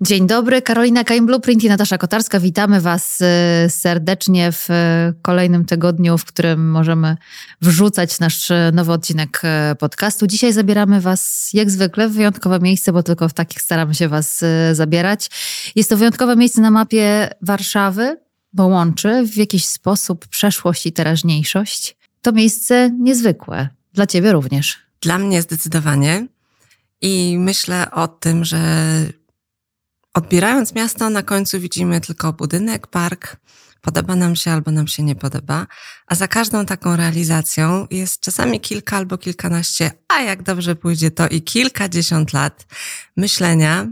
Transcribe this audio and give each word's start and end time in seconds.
Dzień 0.00 0.26
dobry, 0.26 0.62
Karolina 0.62 1.04
Kain 1.04 1.26
Blueprint 1.26 1.64
i 1.64 1.68
Natasza 1.68 1.98
Kotarska. 1.98 2.40
Witamy 2.40 2.80
Was 2.80 3.20
y, 3.20 3.24
serdecznie 3.70 4.52
w 4.52 4.70
y, 4.70 4.74
kolejnym 5.22 5.64
tygodniu, 5.64 6.18
w 6.18 6.24
którym 6.24 6.70
możemy 6.70 7.16
wrzucać 7.62 8.20
nasz 8.20 8.50
y, 8.50 8.70
nowy 8.74 8.92
odcinek 8.92 9.42
podcastu. 9.78 10.26
Dzisiaj 10.26 10.52
zabieramy 10.52 11.00
Was 11.00 11.50
jak 11.52 11.70
zwykle 11.70 12.08
w 12.08 12.12
wyjątkowe 12.12 12.60
miejsce, 12.60 12.92
bo 12.92 13.02
tylko 13.02 13.28
w 13.28 13.34
takich 13.34 13.62
staramy 13.62 13.94
się 13.94 14.08
Was 14.08 14.44
zabierać. 14.72 15.30
Jest 15.76 15.90
to 15.90 15.96
wyjątkowe 15.96 16.36
miejsce 16.36 16.60
na 16.60 16.70
mapie 16.70 17.30
Warszawy, 17.42 18.16
bo 18.52 18.66
łączy 18.66 19.26
w 19.26 19.36
jakiś 19.36 19.66
sposób 19.66 20.26
przeszłość 20.26 20.86
i 20.86 20.92
teraźniejszość. 20.92 21.96
To 22.22 22.32
miejsce 22.32 22.90
niezwykłe. 23.00 23.68
Dla 23.92 24.06
Ciebie 24.06 24.32
również. 24.32 24.78
Dla 25.00 25.18
mnie 25.18 25.42
zdecydowanie. 25.42 26.26
I 27.00 27.36
myślę 27.38 27.90
o 27.90 28.08
tym, 28.08 28.44
że 28.44 28.58
Odbierając 30.16 30.74
miasto, 30.74 31.10
na 31.10 31.22
końcu 31.22 31.60
widzimy 31.60 32.00
tylko 32.00 32.32
budynek, 32.32 32.86
park, 32.86 33.36
podoba 33.80 34.16
nam 34.16 34.36
się 34.36 34.50
albo 34.50 34.70
nam 34.70 34.88
się 34.88 35.02
nie 35.02 35.14
podoba, 35.14 35.66
a 36.06 36.14
za 36.14 36.28
każdą 36.28 36.66
taką 36.66 36.96
realizacją 36.96 37.86
jest 37.90 38.20
czasami 38.20 38.60
kilka 38.60 38.96
albo 38.96 39.18
kilkanaście, 39.18 39.90
a 40.08 40.20
jak 40.22 40.42
dobrze 40.42 40.76
pójdzie, 40.76 41.10
to 41.10 41.28
i 41.28 41.42
kilkadziesiąt 41.42 42.32
lat 42.32 42.66
myślenia, 43.16 43.86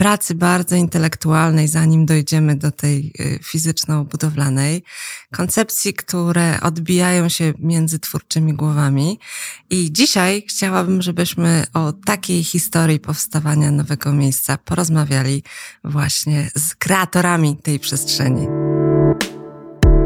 pracy 0.00 0.34
bardzo 0.34 0.76
intelektualnej, 0.76 1.68
zanim 1.68 2.06
dojdziemy 2.06 2.56
do 2.56 2.70
tej 2.70 3.12
y, 3.20 3.38
fizyczno-budowlanej, 3.42 4.82
koncepcji, 5.32 5.94
które 5.94 6.60
odbijają 6.60 7.28
się 7.28 7.52
między 7.58 7.98
twórczymi 7.98 8.54
głowami. 8.54 9.18
I 9.70 9.92
dzisiaj 9.92 10.44
chciałabym, 10.48 11.02
żebyśmy 11.02 11.64
o 11.74 11.92
takiej 11.92 12.44
historii 12.44 13.00
powstawania 13.00 13.70
nowego 13.70 14.12
miejsca 14.12 14.58
porozmawiali 14.58 15.42
właśnie 15.84 16.50
z 16.56 16.74
kreatorami 16.74 17.56
tej 17.56 17.78
przestrzeni. 17.78 18.46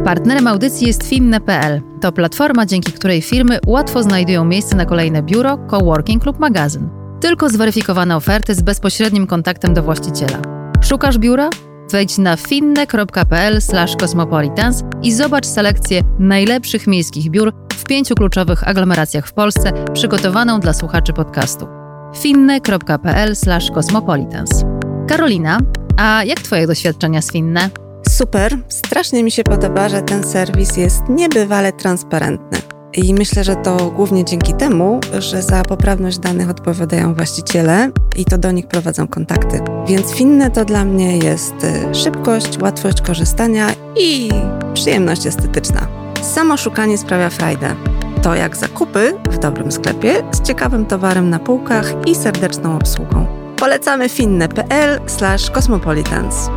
Partnerem 0.04 0.46
audycji 0.46 0.86
jest 0.86 1.02
finne.pl. 1.02 1.82
To 2.00 2.12
platforma, 2.12 2.66
dzięki 2.66 2.92
której 2.92 3.22
firmy 3.22 3.58
łatwo 3.66 4.02
znajdują 4.02 4.44
miejsce 4.44 4.76
na 4.76 4.84
kolejne 4.84 5.22
biuro, 5.22 5.58
coworking 5.70 6.26
lub 6.26 6.38
magazyn. 6.38 7.03
Tylko 7.24 7.48
zweryfikowane 7.48 8.16
oferty 8.16 8.54
z 8.54 8.62
bezpośrednim 8.62 9.26
kontaktem 9.26 9.74
do 9.74 9.82
właściciela. 9.82 10.38
Szukasz 10.82 11.18
biura? 11.18 11.50
Wejdź 11.92 12.18
na 12.18 12.36
finne.pl/cosmopolitans 12.36 14.82
i 15.02 15.12
zobacz 15.12 15.46
selekcję 15.46 16.02
najlepszych 16.18 16.86
miejskich 16.86 17.30
biur 17.30 17.52
w 17.72 17.84
pięciu 17.84 18.14
kluczowych 18.14 18.68
aglomeracjach 18.68 19.26
w 19.26 19.32
Polsce, 19.32 19.72
przygotowaną 19.92 20.60
dla 20.60 20.72
słuchaczy 20.72 21.12
podcastu. 21.12 21.68
finne.pl/cosmopolitans. 22.16 24.64
Karolina, 25.08 25.58
a 25.96 26.24
jak 26.24 26.40
Twoje 26.40 26.66
doświadczenia 26.66 27.22
z 27.22 27.32
Finne? 27.32 27.70
Super, 28.08 28.58
strasznie 28.68 29.24
mi 29.24 29.30
się 29.30 29.44
podoba, 29.44 29.88
że 29.88 30.02
ten 30.02 30.24
serwis 30.24 30.76
jest 30.76 31.02
niebywale 31.08 31.72
transparentny. 31.72 32.73
I 32.96 33.14
myślę, 33.14 33.44
że 33.44 33.56
to 33.56 33.90
głównie 33.90 34.24
dzięki 34.24 34.54
temu, 34.54 35.00
że 35.18 35.42
za 35.42 35.62
poprawność 35.62 36.18
danych 36.18 36.50
odpowiadają 36.50 37.14
właściciele 37.14 37.90
i 38.16 38.24
to 38.24 38.38
do 38.38 38.50
nich 38.50 38.66
prowadzą 38.66 39.08
kontakty. 39.08 39.60
Więc 39.86 40.12
finne 40.12 40.50
to 40.50 40.64
dla 40.64 40.84
mnie 40.84 41.18
jest 41.18 41.54
y, 41.64 41.94
szybkość, 41.94 42.58
łatwość 42.62 43.00
korzystania 43.00 43.66
i 44.00 44.30
przyjemność 44.74 45.26
estetyczna. 45.26 45.86
Samo 46.22 46.56
szukanie 46.56 46.98
sprawia 46.98 47.30
frajdę. 47.30 47.74
To 48.22 48.34
jak 48.34 48.56
zakupy 48.56 49.14
w 49.30 49.38
dobrym 49.38 49.72
sklepie 49.72 50.22
z 50.32 50.42
ciekawym 50.42 50.86
towarem 50.86 51.30
na 51.30 51.38
półkach 51.38 51.94
i 52.06 52.14
serdeczną 52.14 52.76
obsługą. 52.76 53.26
Polecamy 53.56 54.08
finne.pl/cosmopolitans. 54.08 56.50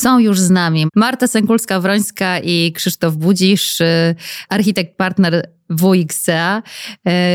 są 0.00 0.18
już 0.18 0.40
z 0.40 0.50
nami. 0.50 0.86
Marta 0.96 1.26
Sękulska-Wrońska 1.26 2.40
i 2.44 2.72
Krzysztof 2.72 3.16
Budzisz, 3.16 3.80
y, 3.80 4.14
architekt 4.48 4.96
partner 4.96 5.59
WXCA. 5.70 6.62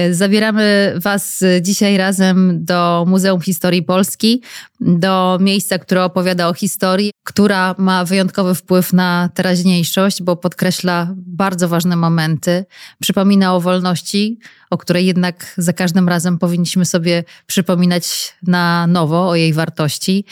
Y, 0.07 0.13
zabieramy 0.13 0.94
Was 0.96 1.44
dzisiaj 1.62 1.97
razem 1.97 2.66
do 2.66 3.06
Muzeum 3.07 3.41
Historii 3.41 3.84
Polski, 3.84 4.41
do 4.79 5.38
miejsca, 5.41 5.79
które 5.79 6.03
opowiada 6.03 6.47
o 6.47 6.53
historii, 6.53 7.12
która 7.23 7.75
ma 7.78 8.06
wyjątkowy 8.06 8.56
wpływ 8.56 8.94
na 8.94 9.29
teraźniejszość, 9.34 10.23
bo 10.23 10.35
podkreśla 10.35 11.13
bardzo 11.18 11.69
ważne 11.69 11.96
momenty, 11.96 12.66
przypomina 13.01 13.56
o 13.56 13.62
wolności, 13.62 14.40
o 14.69 14.78
której 14.78 15.06
jednak 15.06 15.53
za 15.57 15.73
każdym 15.73 16.09
razem 16.09 16.38
powinniśmy 16.38 16.85
sobie 16.85 17.23
przypominać 17.46 18.35
na 18.44 18.88
nowo 18.88 19.29
o 19.29 19.35
jej 19.35 19.53
wartości, 19.53 20.25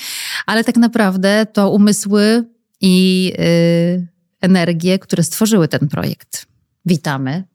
ale 0.45 0.63
tak 0.63 0.77
naprawdę 0.77 1.45
to 1.53 1.69
umysły 1.69 2.43
i 2.81 3.25
yy, 3.37 4.07
energie, 4.41 4.99
które 4.99 5.23
stworzyły 5.23 5.67
ten 5.67 5.87
projekt. 5.87 6.45
Witamy. 6.85 7.52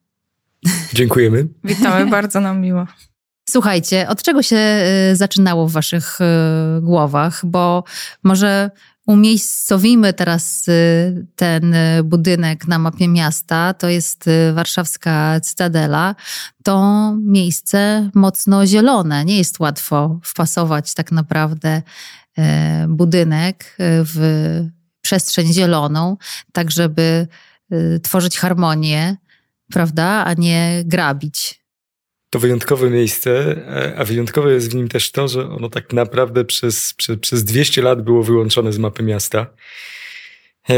Dziękujemy. 0.92 1.48
Witamy, 1.64 2.10
bardzo 2.10 2.40
nam 2.40 2.60
miło. 2.60 2.86
Słuchajcie, 3.50 4.08
od 4.08 4.22
czego 4.22 4.42
się 4.42 4.56
y, 5.12 5.16
zaczynało 5.16 5.68
w 5.68 5.72
waszych 5.72 6.18
y, 6.20 6.24
głowach? 6.80 7.46
Bo 7.46 7.84
może 8.22 8.70
umiejscowimy 9.06 10.12
teraz 10.12 10.68
y, 10.68 11.26
ten 11.36 11.76
budynek 12.04 12.68
na 12.68 12.78
mapie 12.78 13.08
miasta. 13.08 13.74
To 13.74 13.88
jest 13.88 14.24
warszawska 14.54 15.40
Cytadela. 15.40 16.14
To 16.64 17.14
miejsce 17.20 18.10
mocno 18.14 18.66
zielone. 18.66 19.24
Nie 19.24 19.38
jest 19.38 19.60
łatwo 19.60 20.20
wpasować 20.24 20.94
tak 20.94 21.12
naprawdę 21.12 21.82
budynek 22.88 23.76
w 23.78 24.64
przestrzeń 25.00 25.52
zieloną, 25.52 26.16
tak 26.52 26.70
żeby 26.70 27.26
tworzyć 28.02 28.38
harmonię, 28.38 29.16
prawda, 29.72 30.24
a 30.24 30.34
nie 30.34 30.82
grabić 30.86 31.58
to 32.30 32.38
wyjątkowe 32.38 32.90
miejsce, 32.90 33.56
e, 33.66 33.94
a 33.98 34.04
wyjątkowe 34.04 34.52
jest 34.52 34.70
w 34.70 34.74
nim 34.74 34.88
też 34.88 35.12
to, 35.12 35.28
że 35.28 35.50
ono 35.50 35.68
tak 35.68 35.92
naprawdę 35.92 36.44
przez, 36.44 36.94
przez, 36.94 37.18
przez 37.18 37.44
200 37.44 37.82
lat 37.82 38.02
było 38.02 38.22
wyłączone 38.22 38.72
z 38.72 38.78
mapy 38.78 39.02
miasta. 39.02 39.46
E, 40.70 40.74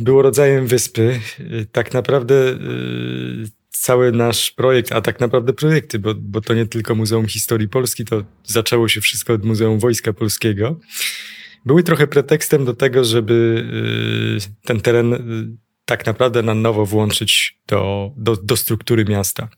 było 0.00 0.22
rodzajem 0.22 0.66
wyspy. 0.66 1.20
E, 1.40 1.64
tak 1.72 1.94
naprawdę 1.94 2.34
cały 3.70 4.12
nasz 4.12 4.50
projekt, 4.50 4.92
a 4.92 5.00
tak 5.00 5.20
naprawdę 5.20 5.52
projekty, 5.52 5.98
bo, 5.98 6.14
bo 6.14 6.40
to 6.40 6.54
nie 6.54 6.66
tylko 6.66 6.94
Muzeum 6.94 7.26
Historii 7.26 7.68
Polski, 7.68 8.04
to 8.04 8.24
zaczęło 8.44 8.88
się 8.88 9.00
wszystko 9.00 9.32
od 9.32 9.44
Muzeum 9.44 9.78
Wojska 9.78 10.12
Polskiego. 10.12 10.80
Były 11.66 11.82
trochę 11.82 12.06
pretekstem 12.06 12.64
do 12.64 12.74
tego, 12.74 13.04
żeby 13.04 13.66
ten 14.64 14.80
teren 14.80 15.14
tak 15.92 16.06
naprawdę 16.06 16.42
na 16.42 16.54
nowo 16.54 16.86
włączyć 16.86 17.58
do, 17.68 18.10
do, 18.16 18.36
do 18.36 18.56
struktury 18.56 19.04
miasta. 19.04 19.48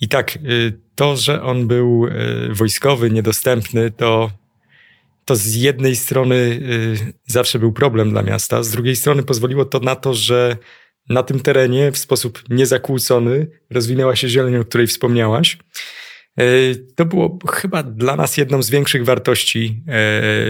I 0.00 0.08
tak, 0.08 0.36
y, 0.36 0.80
to, 0.94 1.16
że 1.16 1.42
on 1.42 1.66
był 1.66 2.06
y, 2.06 2.54
wojskowy, 2.54 3.10
niedostępny, 3.10 3.90
to, 3.90 4.30
to 5.24 5.36
z 5.36 5.54
jednej 5.54 5.96
strony 5.96 6.34
y, 6.34 7.12
zawsze 7.26 7.58
był 7.58 7.72
problem 7.72 8.10
dla 8.10 8.22
miasta, 8.22 8.62
z 8.62 8.70
drugiej 8.70 8.96
strony 8.96 9.22
pozwoliło 9.22 9.64
to 9.64 9.80
na 9.80 9.96
to, 9.96 10.14
że 10.14 10.56
na 11.08 11.22
tym 11.22 11.40
terenie 11.40 11.92
w 11.92 11.98
sposób 11.98 12.42
niezakłócony 12.48 13.46
rozwinęła 13.70 14.16
się 14.16 14.28
zieleń, 14.28 14.56
o 14.56 14.64
której 14.64 14.86
wspomniałaś. 14.86 15.58
To 16.96 17.04
było 17.04 17.38
chyba 17.52 17.82
dla 17.82 18.16
nas 18.16 18.36
jedną 18.36 18.62
z 18.62 18.70
większych 18.70 19.04
wartości 19.04 19.82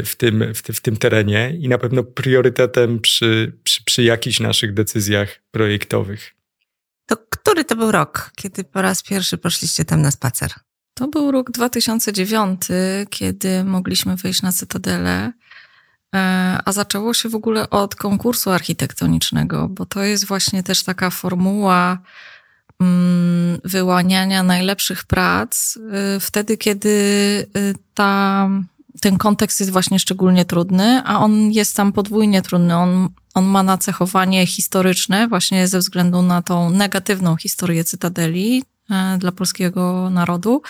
w 0.04 0.12
tym, 0.16 0.54
w, 0.54 0.58
w 0.58 0.80
tym 0.80 0.96
terenie 0.96 1.56
i 1.58 1.68
na 1.68 1.78
pewno 1.78 2.02
priorytetem 2.02 3.00
przy, 3.00 3.58
przy, 3.64 3.84
przy 3.84 4.02
jakichś 4.02 4.40
naszych 4.40 4.74
decyzjach 4.74 5.42
projektowych. 5.50 6.34
To 7.06 7.16
który 7.30 7.64
to 7.64 7.76
był 7.76 7.92
rok, 7.92 8.30
kiedy 8.36 8.64
po 8.64 8.82
raz 8.82 9.02
pierwszy 9.02 9.38
poszliście 9.38 9.84
tam 9.84 10.02
na 10.02 10.10
spacer? 10.10 10.50
To 10.94 11.08
był 11.08 11.30
rok 11.30 11.50
2009, 11.50 12.60
kiedy 13.10 13.64
mogliśmy 13.64 14.16
wyjść 14.16 14.42
na 14.42 14.52
Cytadelę. 14.52 15.32
E, 16.14 16.58
a 16.64 16.72
zaczęło 16.72 17.14
się 17.14 17.28
w 17.28 17.34
ogóle 17.34 17.70
od 17.70 17.94
konkursu 17.94 18.50
architektonicznego, 18.50 19.68
bo 19.68 19.86
to 19.86 20.02
jest 20.02 20.26
właśnie 20.26 20.62
też 20.62 20.82
taka 20.84 21.10
formuła 21.10 21.98
wyłaniania 23.64 24.42
najlepszych 24.42 25.04
prac 25.04 25.78
e, 25.92 26.20
wtedy, 26.20 26.56
kiedy 26.56 26.90
e, 27.54 27.74
ta, 27.94 28.48
ten 29.00 29.18
kontekst 29.18 29.60
jest 29.60 29.72
właśnie 29.72 29.98
szczególnie 29.98 30.44
trudny, 30.44 31.02
a 31.04 31.18
on 31.18 31.50
jest 31.50 31.76
tam 31.76 31.92
podwójnie 31.92 32.42
trudny. 32.42 32.76
On 32.76 33.08
on 33.34 33.44
ma 33.44 33.62
nacechowanie 33.62 34.46
historyczne, 34.46 35.28
właśnie 35.28 35.68
ze 35.68 35.78
względu 35.78 36.22
na 36.22 36.42
tą 36.42 36.70
negatywną 36.70 37.36
historię 37.36 37.84
Cytadeli 37.84 38.64
e, 38.90 39.18
dla 39.18 39.32
polskiego 39.32 40.10
narodu, 40.10 40.62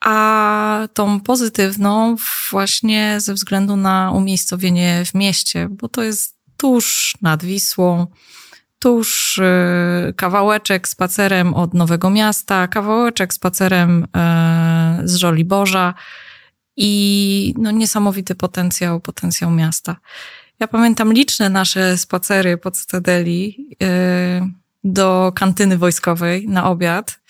a 0.00 0.88
tą 0.94 1.20
pozytywną 1.20 2.16
właśnie 2.50 3.20
ze 3.20 3.34
względu 3.34 3.76
na 3.76 4.12
umiejscowienie 4.12 5.02
w 5.06 5.14
mieście, 5.14 5.68
bo 5.70 5.88
to 5.88 6.02
jest 6.02 6.34
tuż 6.56 7.14
nad 7.22 7.44
Wisłą, 7.44 8.06
tusz, 8.84 9.40
kawałeczek 10.16 10.88
spacerem 10.88 11.54
od 11.54 11.74
Nowego 11.74 12.10
Miasta, 12.10 12.68
kawałeczek 12.68 13.34
spacerem 13.34 14.06
z 15.04 15.14
Żoliborza 15.14 15.94
i 16.76 17.54
no, 17.58 17.70
niesamowity 17.70 18.34
potencjał, 18.34 19.00
potencjał 19.00 19.50
miasta. 19.50 19.96
Ja 20.60 20.68
pamiętam 20.68 21.12
liczne 21.12 21.50
nasze 21.50 21.98
spacery 21.98 22.56
po 22.56 22.70
Cytadeli 22.70 23.68
do 24.84 25.32
kantyny 25.34 25.78
wojskowej 25.78 26.48
na 26.48 26.70
obiad, 26.70 27.20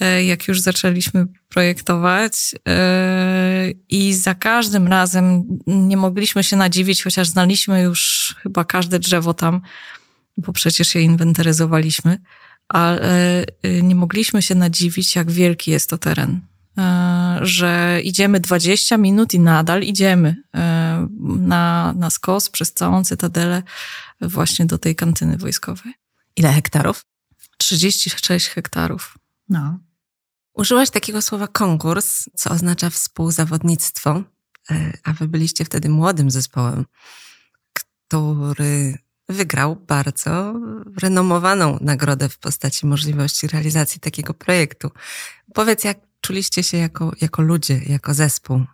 e, 0.00 0.24
jak 0.24 0.48
już 0.48 0.60
zaczęliśmy 0.60 1.26
projektować. 1.48 2.54
E, 2.68 3.70
I 3.88 4.14
za 4.14 4.34
każdym 4.34 4.88
razem 4.88 5.44
nie 5.66 5.96
mogliśmy 5.96 6.44
się 6.44 6.56
nadziwić, 6.56 7.02
chociaż 7.02 7.28
znaliśmy 7.28 7.82
już 7.82 8.34
chyba 8.42 8.64
każde 8.64 8.98
drzewo 8.98 9.34
tam, 9.34 9.60
bo 10.36 10.52
przecież 10.52 10.94
je 10.94 11.02
inwentaryzowaliśmy, 11.02 12.18
ale 12.68 13.44
e, 13.62 13.82
nie 13.82 13.94
mogliśmy 13.94 14.42
się 14.42 14.54
nadziwić, 14.54 15.16
jak 15.16 15.30
wielki 15.30 15.70
jest 15.70 15.90
to 15.90 15.98
teren. 15.98 16.40
Że 17.40 18.00
idziemy 18.04 18.40
20 18.40 18.96
minut 18.96 19.34
i 19.34 19.40
nadal 19.40 19.82
idziemy 19.82 20.36
na, 21.38 21.94
na 21.96 22.10
skos 22.10 22.50
przez 22.50 22.72
całą 22.72 23.04
cytadelę 23.04 23.62
właśnie 24.20 24.66
do 24.66 24.78
tej 24.78 24.96
kantyny 24.96 25.36
wojskowej. 25.36 25.94
Ile 26.36 26.52
hektarów? 26.52 27.04
36 27.58 28.48
hektarów. 28.48 29.18
No. 29.48 29.78
Użyłaś 30.54 30.90
takiego 30.90 31.22
słowa 31.22 31.48
konkurs, 31.48 32.28
co 32.34 32.50
oznacza 32.50 32.90
współzawodnictwo, 32.90 34.22
a 35.04 35.12
wy 35.12 35.28
byliście 35.28 35.64
wtedy 35.64 35.88
młodym 35.88 36.30
zespołem, 36.30 36.84
który 37.72 38.98
wygrał 39.28 39.76
bardzo 39.76 40.54
renomowaną 41.02 41.78
nagrodę 41.80 42.28
w 42.28 42.38
postaci 42.38 42.86
możliwości 42.86 43.46
realizacji 43.46 44.00
takiego 44.00 44.34
projektu. 44.34 44.90
Powiedz, 45.54 45.84
jak 45.84 45.98
czuliście 46.20 46.62
się 46.62 46.76
jako, 46.76 47.12
jako 47.20 47.42
ludzie, 47.42 47.80
jako 47.86 48.14
zespół? 48.14 48.64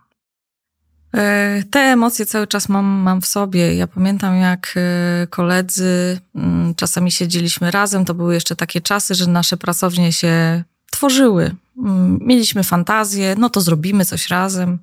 E, 1.13 1.63
te 1.71 1.79
emocje 1.79 2.25
cały 2.25 2.47
czas 2.47 2.69
mam, 2.69 2.85
mam 2.85 3.21
w 3.21 3.25
sobie. 3.25 3.75
Ja 3.75 3.87
pamiętam, 3.87 4.35
jak 4.35 4.73
e, 4.77 5.27
koledzy 5.27 6.19
mm, 6.35 6.75
czasami 6.75 7.11
siedzieliśmy 7.11 7.71
razem. 7.71 8.05
To 8.05 8.13
były 8.13 8.33
jeszcze 8.33 8.55
takie 8.55 8.81
czasy, 8.81 9.15
że 9.15 9.27
nasze 9.27 9.57
pracownie 9.57 10.11
się 10.13 10.63
tworzyły. 10.91 11.55
Mm, 11.77 12.19
mieliśmy 12.21 12.63
fantazję, 12.63 13.35
no 13.37 13.49
to 13.49 13.61
zrobimy 13.61 14.05
coś 14.05 14.27
razem. 14.27 14.79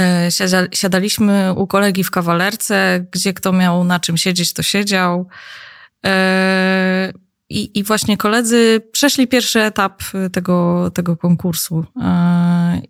E, 0.00 0.28
siadaliśmy 0.72 1.54
u 1.56 1.66
kolegi 1.66 2.04
w 2.04 2.10
kawalerce, 2.10 3.06
gdzie 3.12 3.32
kto 3.32 3.52
miał 3.52 3.84
na 3.84 4.00
czym 4.00 4.16
siedzieć, 4.16 4.52
to 4.52 4.62
siedział. 4.62 5.28
I, 7.50 7.78
I 7.78 7.84
właśnie 7.84 8.16
koledzy 8.16 8.80
przeszli 8.92 9.28
pierwszy 9.28 9.60
etap 9.60 10.02
tego, 10.32 10.90
tego 10.94 11.16
konkursu. 11.16 11.78
Y, 11.80 12.02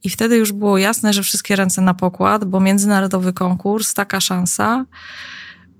I 0.04 0.10
wtedy 0.10 0.36
już 0.36 0.52
było 0.52 0.78
jasne, 0.78 1.12
że 1.12 1.22
wszystkie 1.22 1.56
ręce 1.56 1.80
na 1.80 1.94
pokład, 1.94 2.44
bo 2.44 2.60
międzynarodowy 2.60 3.32
konkurs, 3.32 3.94
taka 3.94 4.20
szansa. 4.20 4.86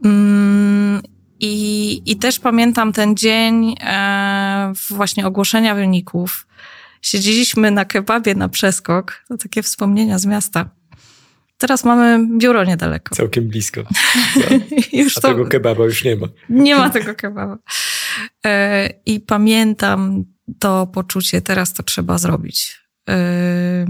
Mm, 0.05 1.03
I, 1.41 2.03
I 2.07 2.17
też 2.17 2.39
pamiętam 2.39 2.93
ten 2.93 3.17
dzień 3.17 3.75
e, 3.81 4.73
właśnie 4.91 5.27
ogłoszenia 5.27 5.75
wyników. 5.75 6.47
Siedzieliśmy 7.03 7.71
na 7.71 7.85
kebabie 7.85 8.35
na 8.35 8.49
przeskok. 8.49 9.25
To 9.29 9.37
takie 9.37 9.63
wspomnienia 9.63 10.19
z 10.19 10.27
miasta. 10.27 10.78
Teraz 11.59 11.85
mamy 11.85 12.27
biuro 12.39 12.65
niedaleko. 12.65 13.15
Całkiem 13.15 13.49
blisko. 13.49 13.81
już 14.93 15.19
A 15.19 15.21
to... 15.21 15.29
tego 15.29 15.47
kebaba 15.47 15.85
już 15.85 16.05
nie 16.05 16.17
ma. 16.17 16.27
Nie 16.49 16.77
ma 16.77 16.91
tego 16.91 17.15
kebaba. 17.15 17.59
E, 18.47 18.89
I 19.07 19.21
pamiętam 19.21 20.25
to 20.59 20.87
poczucie, 20.87 21.43
teraz 21.43 21.73
to 21.73 21.83
trzeba 21.83 22.19
zrobić. 22.19 22.81
E, 23.09 23.87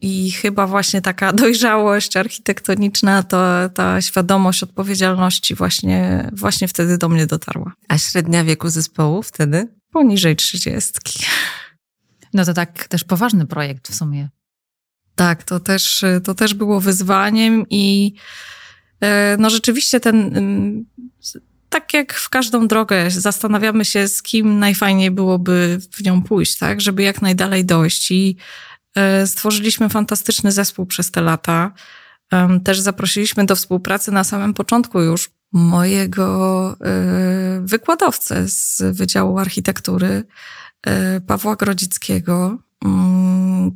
I 0.00 0.30
chyba 0.30 0.66
właśnie 0.66 1.02
taka 1.02 1.32
dojrzałość 1.42 2.16
architektoniczna, 2.16 3.22
to 3.22 3.68
ta 3.74 4.02
świadomość 4.02 4.62
odpowiedzialności 4.62 5.54
właśnie, 5.54 6.30
właśnie 6.32 6.68
wtedy 6.68 6.98
do 6.98 7.08
mnie 7.08 7.26
dotarła. 7.26 7.72
A 7.88 7.98
średnia 7.98 8.44
wieku 8.44 8.68
zespołu 8.68 9.22
wtedy? 9.22 9.68
Poniżej 9.92 10.36
trzydziestki. 10.36 11.24
No 12.34 12.44
to 12.44 12.54
tak 12.54 12.88
też 12.88 13.04
poważny 13.04 13.46
projekt 13.46 13.88
w 13.88 13.94
sumie. 13.94 14.28
Tak, 15.16 15.42
to 15.42 15.60
też, 15.60 16.04
to 16.24 16.34
też 16.34 16.54
było 16.54 16.80
wyzwaniem 16.80 17.64
i 17.70 18.14
e, 19.00 19.36
no 19.38 19.50
rzeczywiście 19.50 20.00
ten, 20.00 20.36
mm, 20.36 20.84
tak 21.68 21.94
jak 21.94 22.14
w 22.14 22.28
każdą 22.28 22.68
drogę, 22.68 23.10
zastanawiamy 23.10 23.84
się, 23.84 24.08
z 24.08 24.22
kim 24.22 24.58
najfajniej 24.58 25.10
byłoby 25.10 25.78
w 25.92 26.04
nią 26.04 26.22
pójść, 26.22 26.58
tak, 26.58 26.80
żeby 26.80 27.02
jak 27.02 27.22
najdalej 27.22 27.64
dojść 27.64 28.10
i 28.10 28.36
e, 28.94 29.26
stworzyliśmy 29.26 29.88
fantastyczny 29.88 30.52
zespół 30.52 30.86
przez 30.86 31.10
te 31.10 31.20
lata. 31.20 31.72
Też 32.64 32.80
zaprosiliśmy 32.80 33.46
do 33.46 33.56
współpracy 33.56 34.12
na 34.12 34.24
samym 34.24 34.54
początku 34.54 35.00
już 35.00 35.30
mojego 35.52 36.76
e, 36.80 37.60
wykładowcę 37.64 38.48
z 38.48 38.82
Wydziału 38.96 39.38
Architektury, 39.38 40.24
Pawła 41.26 41.56
Grodzickiego, 41.56 42.58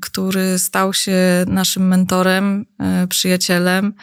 który 0.00 0.58
stał 0.58 0.94
się 0.94 1.44
naszym 1.47 1.88
mentorem, 1.88 2.67
e, 2.79 3.06
przyjacielem, 3.06 3.94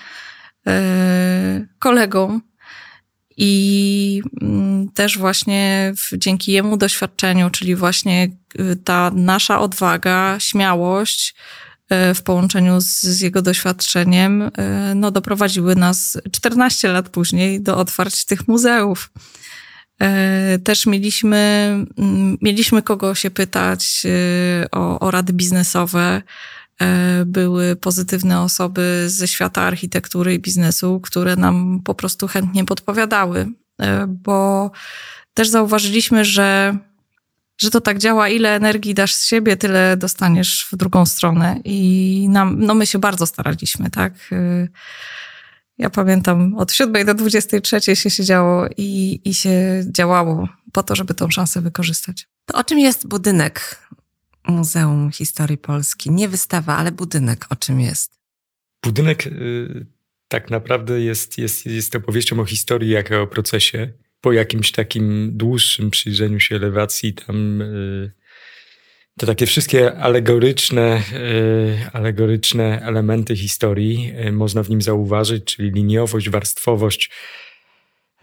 e, 0.68 1.68
kolegą. 1.80 2.42
I 3.40 4.22
mm, 4.42 4.90
też 4.90 5.18
właśnie 5.18 5.94
dzięki 6.14 6.52
jemu 6.52 6.78
doświadczeniu, 6.78 7.50
czyli 7.50 7.76
właśnie 7.76 8.30
y, 8.60 8.76
ta 8.76 9.12
nasza 9.16 9.60
odwaga, 9.60 10.40
śmiałość 10.40 11.36
e, 11.90 12.14
w 12.14 12.24
połączeniu 12.24 12.82
z, 12.82 13.02
z, 13.02 13.22
jego 13.22 13.42
doświadczeniem, 13.42 14.52
no, 14.96 15.12
doprowadziły 15.12 15.76
nas 15.76 16.18
14 16.32 16.88
lat 16.92 17.10
później 17.10 17.62
do 17.62 17.78
otwarć 17.78 18.26
tych 18.26 18.48
muzeów. 18.48 19.12
E, 20.02 20.60
też 20.64 20.86
mieliśmy, 20.86 21.38
mm, 21.98 22.38
mieliśmy 22.42 22.82
kogo 22.82 23.16
się 23.16 23.32
pytać 23.32 24.04
e, 24.06 24.72
o, 24.72 25.00
o 25.00 25.12
rady 25.12 25.34
biznesowe. 25.34 26.22
E, 26.82 27.26
były 27.26 27.76
pozytywne 27.76 28.42
osoby 28.42 29.06
ze 29.08 29.28
świata 29.28 29.62
architektury 29.62 30.34
i 30.34 30.40
biznesu, 30.40 31.00
które 31.00 31.36
nam 31.36 31.82
po 31.84 31.96
prostu 31.96 32.28
chętnie 32.28 32.66
podpowiadały, 32.66 33.48
bo 34.08 34.72
też 35.34 35.50
zauważyliśmy, 35.50 36.26
że, 36.26 36.78
że 37.58 37.72
to 37.72 37.82
tak 37.82 37.98
działa, 37.98 38.30
ile 38.30 38.56
energii 38.56 38.94
dasz 38.94 39.14
z 39.14 39.26
siebie, 39.26 39.58
tyle 39.58 39.98
dostaniesz 39.98 40.68
w 40.72 40.76
drugą 40.76 41.06
stronę. 41.06 41.60
I 41.64 42.28
nam, 42.30 42.58
no 42.60 42.76
my 42.76 42.86
się 42.86 43.00
bardzo 43.00 43.26
staraliśmy, 43.26 43.90
tak? 43.90 44.14
Ja 45.78 45.90
pamiętam, 45.90 46.56
od 46.56 46.72
7 46.72 47.06
do 47.06 47.14
23 47.14 47.96
się 47.96 48.10
siedziało 48.10 48.68
i, 48.78 49.22
i 49.26 49.34
się 49.34 49.84
działało 49.92 50.50
po 50.72 50.84
to, 50.84 50.96
żeby 50.96 51.14
tą 51.14 51.30
szansę 51.30 51.62
wykorzystać. 51.62 52.28
To 52.46 52.58
o 52.58 52.64
czym 52.64 52.80
jest 52.80 53.08
budynek 53.08 53.88
Muzeum 54.48 55.12
Historii 55.12 55.58
Polski? 55.58 56.12
Nie 56.12 56.30
wystawa, 56.30 56.78
ale 56.78 56.92
budynek 56.92 57.46
o 57.50 57.56
czym 57.56 57.80
jest? 57.80 58.20
Budynek 58.84 59.28
y, 59.28 59.86
tak 60.28 60.50
naprawdę 60.50 61.02
jest, 61.02 61.38
jest, 61.38 61.66
jest 61.66 61.96
opowieścią 61.96 62.40
o 62.40 62.46
historii, 62.46 62.90
jak 62.90 63.12
o 63.12 63.28
procesie. 63.28 63.94
Po 64.22 64.34
jakimś 64.34 64.72
takim 64.72 65.32
dłuższym 65.38 65.92
przyjrzeniu 65.92 66.40
się 66.40 66.56
elewacji, 66.56 67.14
tam 67.14 67.62
y, 67.62 68.12
te 69.18 69.26
takie 69.26 69.46
wszystkie 69.46 69.98
alegoryczne, 69.98 70.82
e, 70.82 71.02
alegoryczne 71.94 72.82
elementy 72.82 73.36
historii 73.36 74.14
e, 74.16 74.32
można 74.32 74.64
w 74.64 74.70
nim 74.70 74.82
zauważyć, 74.82 75.44
czyli 75.44 75.72
liniowość, 75.72 76.30
warstwowość. 76.30 77.12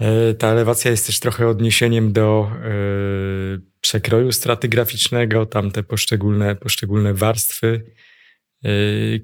E, 0.00 0.34
ta 0.34 0.48
elewacja 0.48 0.90
jest 0.90 1.06
też 1.06 1.20
trochę 1.20 1.48
odniesieniem 1.48 2.12
do 2.12 2.50
przekroju 3.80 4.32
stratygraficznego, 4.32 5.46
tam 5.46 5.70
te 5.70 5.82
poszczególne, 5.82 6.56
poszczególne 6.56 7.14
warstwy, 7.14 7.84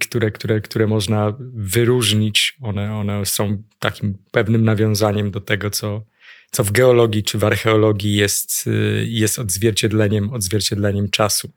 które, 0.01 0.31
które, 0.31 0.61
które 0.61 0.87
można 0.87 1.37
wyróżnić. 1.55 2.57
One, 2.63 2.95
one 2.95 3.27
są 3.27 3.63
takim 3.79 4.19
pewnym 4.31 4.65
nawiązaniem 4.65 5.31
do 5.31 5.41
tego, 5.41 5.71
co, 5.71 6.05
co 6.51 6.65
w 6.65 6.73
geologii 6.73 7.23
czy 7.23 7.39
w 7.39 7.45
archeologii 7.45 8.15
jest, 8.15 8.69
jest 9.05 9.39
odzwierciedleniem, 9.39 10.31
odzwierciedleniem 10.31 11.11
czasu. 11.11 11.53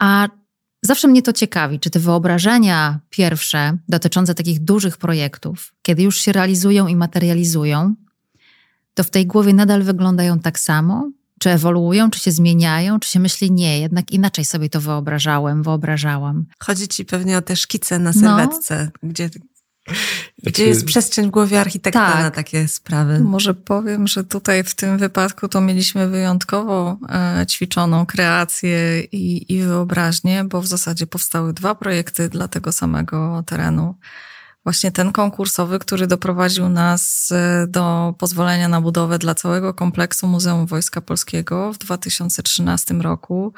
A 0.00 0.28
zawsze 0.82 1.08
mnie 1.08 1.22
to 1.22 1.32
ciekawi, 1.32 1.80
czy 1.80 1.90
te 1.90 2.00
wyobrażenia 2.00 3.00
pierwsze 3.10 3.78
dotyczące 3.88 4.34
takich 4.34 4.60
dużych 4.60 4.96
projektów, 4.96 5.74
kiedy 5.82 6.02
już 6.02 6.20
się 6.20 6.32
realizują 6.32 6.86
i 6.86 6.96
materializują, 6.96 7.94
to 8.94 9.04
w 9.04 9.10
tej 9.10 9.26
głowie 9.26 9.54
nadal 9.54 9.82
wyglądają 9.82 10.38
tak 10.38 10.58
samo? 10.58 11.10
Czy 11.38 11.50
ewoluują, 11.50 12.10
czy 12.10 12.20
się 12.20 12.32
zmieniają, 12.32 13.00
czy 13.00 13.10
się 13.10 13.20
myśli, 13.20 13.52
nie, 13.52 13.80
jednak 13.80 14.10
inaczej 14.10 14.44
sobie 14.44 14.68
to 14.68 14.80
wyobrażałem, 14.80 15.62
wyobrażałam. 15.62 16.46
Chodzi 16.58 16.88
ci 16.88 17.04
pewnie 17.04 17.38
o 17.38 17.42
te 17.42 17.56
szkice 17.56 17.98
na 17.98 18.12
sylwetce, 18.12 18.90
no. 19.02 19.08
gdzie 19.08 19.30
Gdzie 20.42 20.66
jest 20.66 20.84
przestrzeń 20.84 21.26
w 21.26 21.30
głowie 21.30 21.60
architekta 21.60 22.12
tak. 22.12 22.22
na 22.22 22.30
takie 22.30 22.68
sprawy? 22.68 23.20
Może 23.20 23.54
powiem, 23.54 24.06
że 24.06 24.24
tutaj 24.24 24.64
w 24.64 24.74
tym 24.74 24.98
wypadku 24.98 25.48
to 25.48 25.60
mieliśmy 25.60 26.08
wyjątkowo 26.08 26.98
e, 27.08 27.46
ćwiczoną 27.46 28.06
kreację 28.06 29.00
i, 29.00 29.54
i 29.54 29.62
wyobraźnię, 29.62 30.44
bo 30.44 30.60
w 30.60 30.66
zasadzie 30.66 31.06
powstały 31.06 31.52
dwa 31.52 31.74
projekty 31.74 32.28
dla 32.28 32.48
tego 32.48 32.72
samego 32.72 33.42
terenu 33.46 33.94
właśnie 34.64 34.92
ten 34.92 35.12
konkursowy, 35.12 35.78
który 35.78 36.06
doprowadził 36.06 36.68
nas 36.68 37.32
e, 37.32 37.66
do 37.66 38.14
pozwolenia 38.18 38.68
na 38.68 38.80
budowę 38.80 39.18
dla 39.18 39.34
całego 39.34 39.74
kompleksu 39.74 40.26
Muzeum 40.26 40.66
Wojska 40.66 41.00
Polskiego 41.00 41.72
w 41.72 41.78
2013 41.78 42.94
roku. 42.94 43.54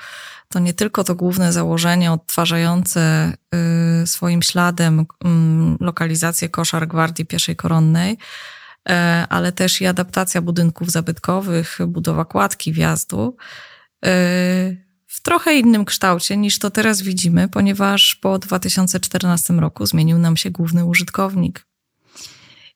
To 0.48 0.58
nie 0.58 0.74
tylko 0.74 1.04
to 1.04 1.14
główne 1.14 1.52
założenie 1.52 2.12
odtwarzające 2.12 3.32
e, 3.54 4.06
swoim 4.06 4.42
śladem 4.42 5.06
mm, 5.24 5.76
lokalizację 5.80 6.48
koszar 6.48 6.88
Gwardii 6.88 7.26
Pieszej 7.26 7.56
Koronnej, 7.56 8.18
e, 8.88 9.26
ale 9.28 9.52
też 9.52 9.80
i 9.80 9.86
adaptacja 9.86 10.42
budynków 10.42 10.90
zabytkowych, 10.90 11.78
budowa 11.86 12.24
kładki 12.24 12.72
wjazdu 12.72 13.36
w 15.12 15.20
trochę 15.20 15.54
innym 15.54 15.84
kształcie 15.84 16.36
niż 16.36 16.58
to 16.58 16.70
teraz 16.70 17.02
widzimy, 17.02 17.48
ponieważ 17.48 18.14
po 18.14 18.38
2014 18.38 19.52
roku 19.54 19.86
zmienił 19.86 20.18
nam 20.18 20.36
się 20.36 20.50
główny 20.50 20.84
użytkownik. 20.84 21.66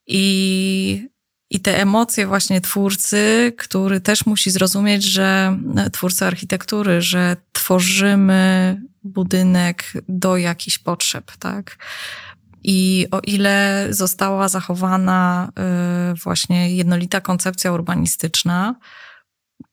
I, 0.07 1.09
i 1.50 1.61
te 1.61 1.81
emocje 1.81 2.26
właśnie 2.26 2.61
twórcy, 2.61 3.52
który 3.59 4.00
też 4.00 4.26
musi 4.26 4.50
zrozumieć, 4.50 5.05
że 5.05 5.59
twórcy 5.93 6.26
architektury, 6.26 7.02
że 7.02 7.37
tworzymy 7.52 8.81
budynek 9.05 9.93
do 10.09 10.37
jakichś 10.37 10.78
potrzeb, 10.78 11.33
tak? 11.38 11.78
I 12.64 13.07
o 13.11 13.21
ile 13.21 13.87
została 13.90 14.49
zachowana 14.49 15.52
y, 16.12 16.14
właśnie 16.14 16.76
jednolita 16.76 17.21
koncepcja 17.21 17.73
urbanistyczna, 17.73 18.75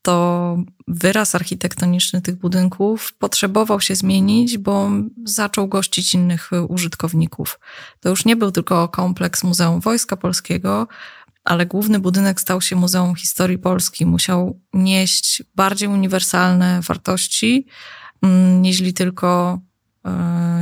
to 0.04 0.58
wyraz 0.88 1.36
architektoniczny 1.36 2.22
tych 2.22 2.36
budynków 2.36 3.14
potrzebował 3.20 3.82
się 3.82 3.96
zmienić, 3.96 4.58
bo 4.58 4.90
zaczął 5.26 5.68
gościć 5.68 6.14
innych 6.14 6.50
użytkowników. 6.68 7.60
To 8.00 8.10
już 8.10 8.26
nie 8.26 8.36
był 8.36 8.52
tylko 8.52 8.88
kompleks 8.88 9.44
Muzeum 9.44 9.80
Wojska 9.80 10.18
Polskiego, 10.18 10.88
ale 11.44 11.66
główny 11.66 12.00
budynek 12.00 12.42
stał 12.42 12.62
się 12.62 12.76
Muzeum 12.76 13.16
Historii 13.16 13.58
Polski. 13.58 14.06
Musiał 14.06 14.60
nieść 14.74 15.44
bardziej 15.56 15.90
uniwersalne 15.90 16.82
wartości, 16.82 17.68
mm, 18.22 18.62
niźli 18.62 18.94
tylko 18.94 19.60
y, 20.06 20.10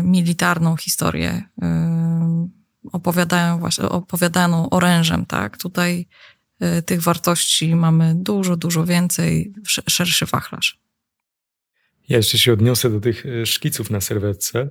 militarną 0.04 0.76
historię. 0.76 1.44
Y, 1.64 2.92
opowiadają 2.92 3.60
właśnie, 3.60 3.90
opowiadaną 3.90 4.70
orężem, 4.70 5.26
tak? 5.26 5.58
Tutaj 5.58 6.08
tych 6.86 7.02
wartości 7.02 7.76
mamy 7.76 8.14
dużo, 8.16 8.58
dużo 8.58 8.86
więcej, 8.86 9.54
szerszy 9.88 10.26
wachlarz. 10.26 10.80
Ja 12.10 12.18
jeszcze 12.18 12.38
się 12.38 12.54
odniosę 12.54 12.90
do 12.90 13.00
tych 13.00 13.26
y, 13.26 13.46
szkiców 13.46 13.90
na 13.90 14.02
serwetce. 14.02 14.70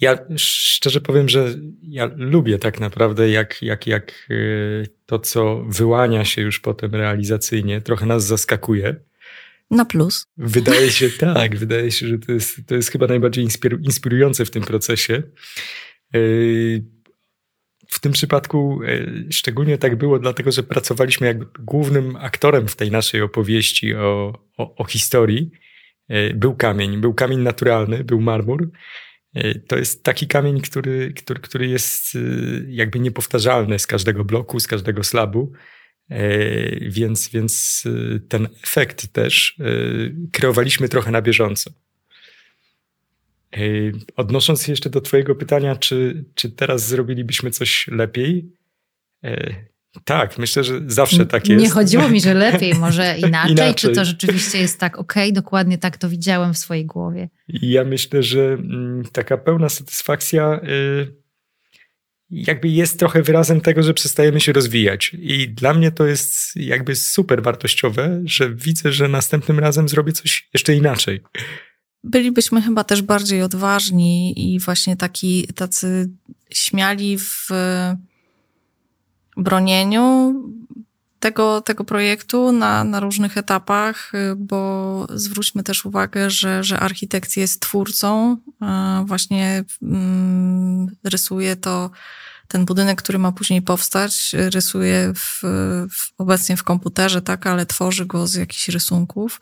Ja 0.00 0.18
szczerze 0.36 1.00
powiem, 1.00 1.28
że 1.28 1.54
ja 1.82 2.10
lubię 2.16 2.58
tak 2.58 2.80
naprawdę, 2.80 3.30
jak, 3.30 3.62
jak, 3.62 3.86
jak 3.86 4.26
y, 4.30 4.88
to, 5.06 5.18
co 5.18 5.64
wyłania 5.68 6.24
się 6.24 6.42
już 6.42 6.60
potem 6.60 6.94
realizacyjnie, 6.94 7.80
trochę 7.80 8.06
nas 8.06 8.26
zaskakuje. 8.26 8.96
Na 9.70 9.84
plus. 9.84 10.26
Wydaje 10.36 10.90
się 10.98 11.10
tak, 11.10 11.56
wydaje 11.56 11.90
się, 11.90 12.08
że 12.08 12.18
to 12.18 12.32
jest, 12.32 12.60
to 12.66 12.74
jest 12.74 12.90
chyba 12.90 13.06
najbardziej 13.06 13.48
inspirujące 13.82 14.44
w 14.44 14.50
tym 14.50 14.62
procesie. 14.62 15.22
W 17.88 18.00
tym 18.00 18.12
przypadku 18.12 18.80
e, 18.82 19.06
szczególnie 19.32 19.78
tak 19.78 19.96
było, 19.96 20.18
dlatego 20.18 20.52
że 20.52 20.62
pracowaliśmy 20.62 21.26
jakby 21.26 21.46
głównym 21.58 22.16
aktorem 22.16 22.68
w 22.68 22.76
tej 22.76 22.90
naszej 22.90 23.22
opowieści 23.22 23.94
o, 23.94 24.38
o, 24.58 24.74
o 24.74 24.84
historii. 24.84 25.50
E, 26.08 26.34
był 26.34 26.56
kamień, 26.56 27.00
był 27.00 27.14
kamień 27.14 27.40
naturalny, 27.40 28.04
był 28.04 28.20
marmur. 28.20 28.70
E, 29.34 29.54
to 29.54 29.76
jest 29.76 30.04
taki 30.04 30.26
kamień, 30.26 30.60
który, 30.60 31.12
który, 31.12 31.40
który 31.40 31.68
jest 31.68 32.18
jakby 32.68 33.00
niepowtarzalny 33.00 33.78
z 33.78 33.86
każdego 33.86 34.24
bloku, 34.24 34.60
z 34.60 34.66
każdego 34.66 35.04
slabu. 35.04 35.52
Więc, 36.80 37.28
więc 37.28 37.84
ten 38.28 38.48
efekt 38.64 39.12
też 39.12 39.58
kreowaliśmy 40.32 40.88
trochę 40.88 41.10
na 41.10 41.22
bieżąco. 41.22 41.70
Odnosząc 44.16 44.62
się 44.62 44.72
jeszcze 44.72 44.90
do 44.90 45.00
Twojego 45.00 45.34
pytania, 45.34 45.76
czy, 45.76 46.24
czy 46.34 46.50
teraz 46.50 46.88
zrobilibyśmy 46.88 47.50
coś 47.50 47.88
lepiej? 47.88 48.52
Tak, 50.04 50.38
myślę, 50.38 50.64
że 50.64 50.80
zawsze 50.86 51.26
tak 51.26 51.48
jest. 51.48 51.64
Nie 51.64 51.70
chodziło 51.70 52.08
mi, 52.08 52.20
że 52.20 52.34
lepiej, 52.50 52.74
może 52.74 53.18
inaczej, 53.18 53.52
inaczej. 53.56 53.74
czy 53.74 53.88
to 53.92 54.04
rzeczywiście 54.04 54.58
jest 54.58 54.80
tak, 54.80 54.98
okej, 54.98 55.24
okay, 55.24 55.32
dokładnie 55.32 55.78
tak 55.78 55.96
to 55.96 56.08
widziałem 56.08 56.54
w 56.54 56.58
swojej 56.58 56.86
głowie. 56.86 57.28
Ja 57.48 57.84
myślę, 57.84 58.22
że 58.22 58.44
mm, 58.44 59.04
taka 59.12 59.36
pełna 59.36 59.68
satysfakcja 59.68 60.60
y, 60.68 61.14
jakby 62.30 62.68
jest 62.68 62.98
trochę 62.98 63.22
wyrazem 63.22 63.60
tego, 63.60 63.82
że 63.82 63.94
przestajemy 63.94 64.40
się 64.40 64.52
rozwijać. 64.52 65.16
I 65.18 65.48
dla 65.48 65.74
mnie 65.74 65.90
to 65.90 66.06
jest 66.06 66.56
jakby 66.56 66.96
super 66.96 67.42
wartościowe, 67.42 68.22
że 68.24 68.50
widzę, 68.54 68.92
że 68.92 69.08
następnym 69.08 69.58
razem 69.58 69.88
zrobię 69.88 70.12
coś 70.12 70.48
jeszcze 70.54 70.74
inaczej 70.74 71.20
bylibyśmy 72.04 72.62
chyba 72.62 72.84
też 72.84 73.02
bardziej 73.02 73.42
odważni 73.42 74.34
i 74.36 74.60
właśnie 74.60 74.96
taki, 74.96 75.46
tacy 75.46 76.10
śmiali 76.50 77.18
w 77.18 77.48
bronieniu 79.36 80.34
tego, 81.20 81.60
tego 81.60 81.84
projektu 81.84 82.52
na, 82.52 82.84
na 82.84 83.00
różnych 83.00 83.38
etapach, 83.38 84.12
bo 84.36 85.06
zwróćmy 85.14 85.62
też 85.62 85.84
uwagę, 85.84 86.30
że, 86.30 86.64
że 86.64 86.80
architekt 86.80 87.36
jest 87.36 87.60
twórcą, 87.60 88.36
właśnie 89.04 89.64
mm, 89.82 90.96
rysuje 91.04 91.56
to 91.56 91.90
ten 92.48 92.64
budynek, 92.64 93.02
który 93.02 93.18
ma 93.18 93.32
później 93.32 93.62
powstać, 93.62 94.32
rysuje 94.32 95.12
w, 95.14 95.40
w, 95.90 96.12
obecnie 96.18 96.56
w 96.56 96.64
komputerze, 96.64 97.22
tak, 97.22 97.46
ale 97.46 97.66
tworzy 97.66 98.06
go 98.06 98.26
z 98.26 98.34
jakichś 98.34 98.68
rysunków 98.68 99.40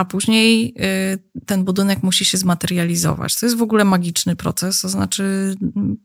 a 0.00 0.04
później 0.04 0.74
y, 0.80 1.44
ten 1.46 1.64
budynek 1.64 2.02
musi 2.02 2.24
się 2.24 2.38
zmaterializować. 2.38 3.34
To 3.34 3.46
jest 3.46 3.56
w 3.56 3.62
ogóle 3.62 3.84
magiczny 3.84 4.36
proces, 4.36 4.80
to 4.80 4.88
znaczy 4.88 5.54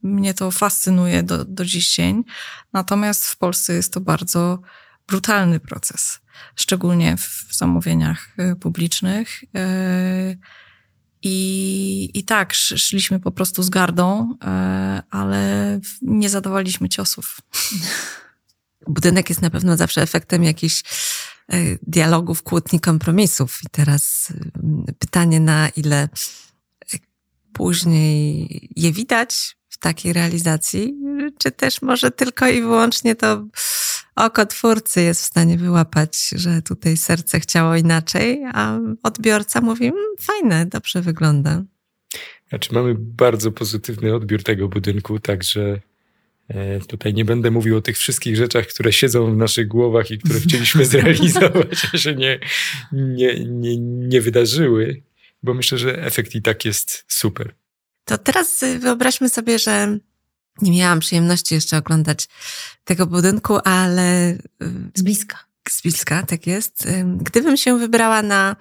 mnie 0.04 0.34
to 0.34 0.52
fascynuje 0.52 1.24
do, 1.24 1.46
do 1.46 1.66
dziś 1.66 1.96
dzień. 1.96 2.24
Natomiast 2.74 3.26
w 3.26 3.38
Polsce 3.38 3.74
jest 3.74 3.94
to 3.94 4.02
bardzo 4.02 4.60
brutalny 5.08 5.60
proces, 5.60 6.20
szczególnie 6.56 7.18
w 7.18 7.48
zamówieniach 7.52 8.28
y, 8.40 8.56
publicznych. 8.56 9.44
Y, 9.44 10.38
I, 11.22 12.10
I 12.14 12.24
tak, 12.24 12.54
szliśmy 12.54 13.20
po 13.20 13.32
prostu 13.32 13.64
z 13.64 13.70
gardą, 13.70 14.36
ale 15.10 15.80
nie 16.02 16.30
zadawaliśmy 16.30 16.90
ciosów. 16.90 17.38
Budynek 18.88 19.30
jest 19.30 19.42
na 19.42 19.50
pewno 19.50 19.78
zawsze 19.78 20.02
efektem 20.02 20.44
jakichś 20.44 20.84
dialogów, 21.82 22.44
kłótni, 22.44 22.80
kompromisów. 22.80 23.60
I 23.64 23.70
teraz 23.72 24.34
mm, 24.64 24.86
pytanie, 25.00 25.40
na 25.40 25.70
ile 25.70 26.10
później 27.54 28.48
je 28.76 28.92
widać 28.92 29.58
w 29.70 29.78
takiej 29.78 30.14
realizacji, 30.14 30.94
czy 31.38 31.52
też 31.52 31.82
może 31.82 32.12
tylko 32.12 32.48
i 32.48 32.62
wyłącznie 32.62 33.16
to 33.16 33.46
oko 34.16 34.46
twórcy 34.46 35.02
jest 35.02 35.22
w 35.22 35.26
stanie 35.26 35.58
wyłapać, 35.58 36.30
że 36.36 36.62
tutaj 36.62 36.98
serce 36.98 37.40
chciało 37.40 37.76
inaczej, 37.76 38.44
a 38.54 38.80
odbiorca 39.04 39.62
mówi, 39.62 39.86
mmm, 39.86 40.04
fajne, 40.22 40.66
dobrze 40.66 41.02
wygląda. 41.02 41.64
Znaczy 42.50 42.74
mamy 42.74 42.96
bardzo 42.98 43.52
pozytywny 43.52 44.16
odbiór 44.16 44.44
tego 44.44 44.68
budynku, 44.68 45.20
także 45.20 45.80
tutaj 46.88 47.14
nie 47.14 47.26
będę 47.26 47.52
mówił 47.52 47.78
o 47.78 47.82
tych 47.82 47.98
wszystkich 47.98 48.36
rzeczach, 48.36 48.68
które 48.68 48.94
siedzą 48.94 49.34
w 49.34 49.38
naszych 49.38 49.68
głowach 49.68 50.12
i 50.12 50.18
które 50.18 50.40
chcieliśmy 50.40 50.86
zrealizować, 50.96 51.88
a 51.94 51.98
się 51.98 52.16
nie, 52.16 52.40
nie, 52.92 53.46
nie, 53.46 53.78
nie 53.80 54.22
wydarzyły, 54.22 55.04
bo 55.44 55.54
myślę, 55.54 55.78
że 55.78 56.04
efekt 56.04 56.36
i 56.36 56.42
tak 56.42 56.66
jest 56.66 57.06
super. 57.08 57.56
To 58.06 58.18
teraz 58.18 58.64
wyobraźmy 58.80 59.30
sobie, 59.30 59.60
że 59.60 60.00
nie 60.62 60.72
miałam 60.72 61.00
przyjemności 61.00 61.56
jeszcze 61.56 61.78
oglądać 61.78 62.28
tego 62.84 63.06
budynku, 63.06 63.58
ale. 63.64 64.38
Z 64.96 65.02
bliska. 65.02 65.40
Z 65.70 65.82
bliska, 65.82 66.24
tak 66.24 66.48
jest. 66.48 66.88
Gdybym 67.18 67.58
się 67.58 67.80
wybrała 67.80 68.22
na 68.22 68.56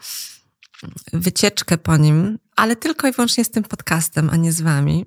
wycieczkę 1.12 1.78
po 1.78 1.96
nim, 1.96 2.38
ale 2.56 2.76
tylko 2.76 3.08
i 3.08 3.12
wyłącznie 3.12 3.44
z 3.44 3.50
tym 3.50 3.62
podcastem, 3.62 4.30
a 4.30 4.36
nie 4.36 4.52
z 4.52 4.60
wami, 4.60 5.06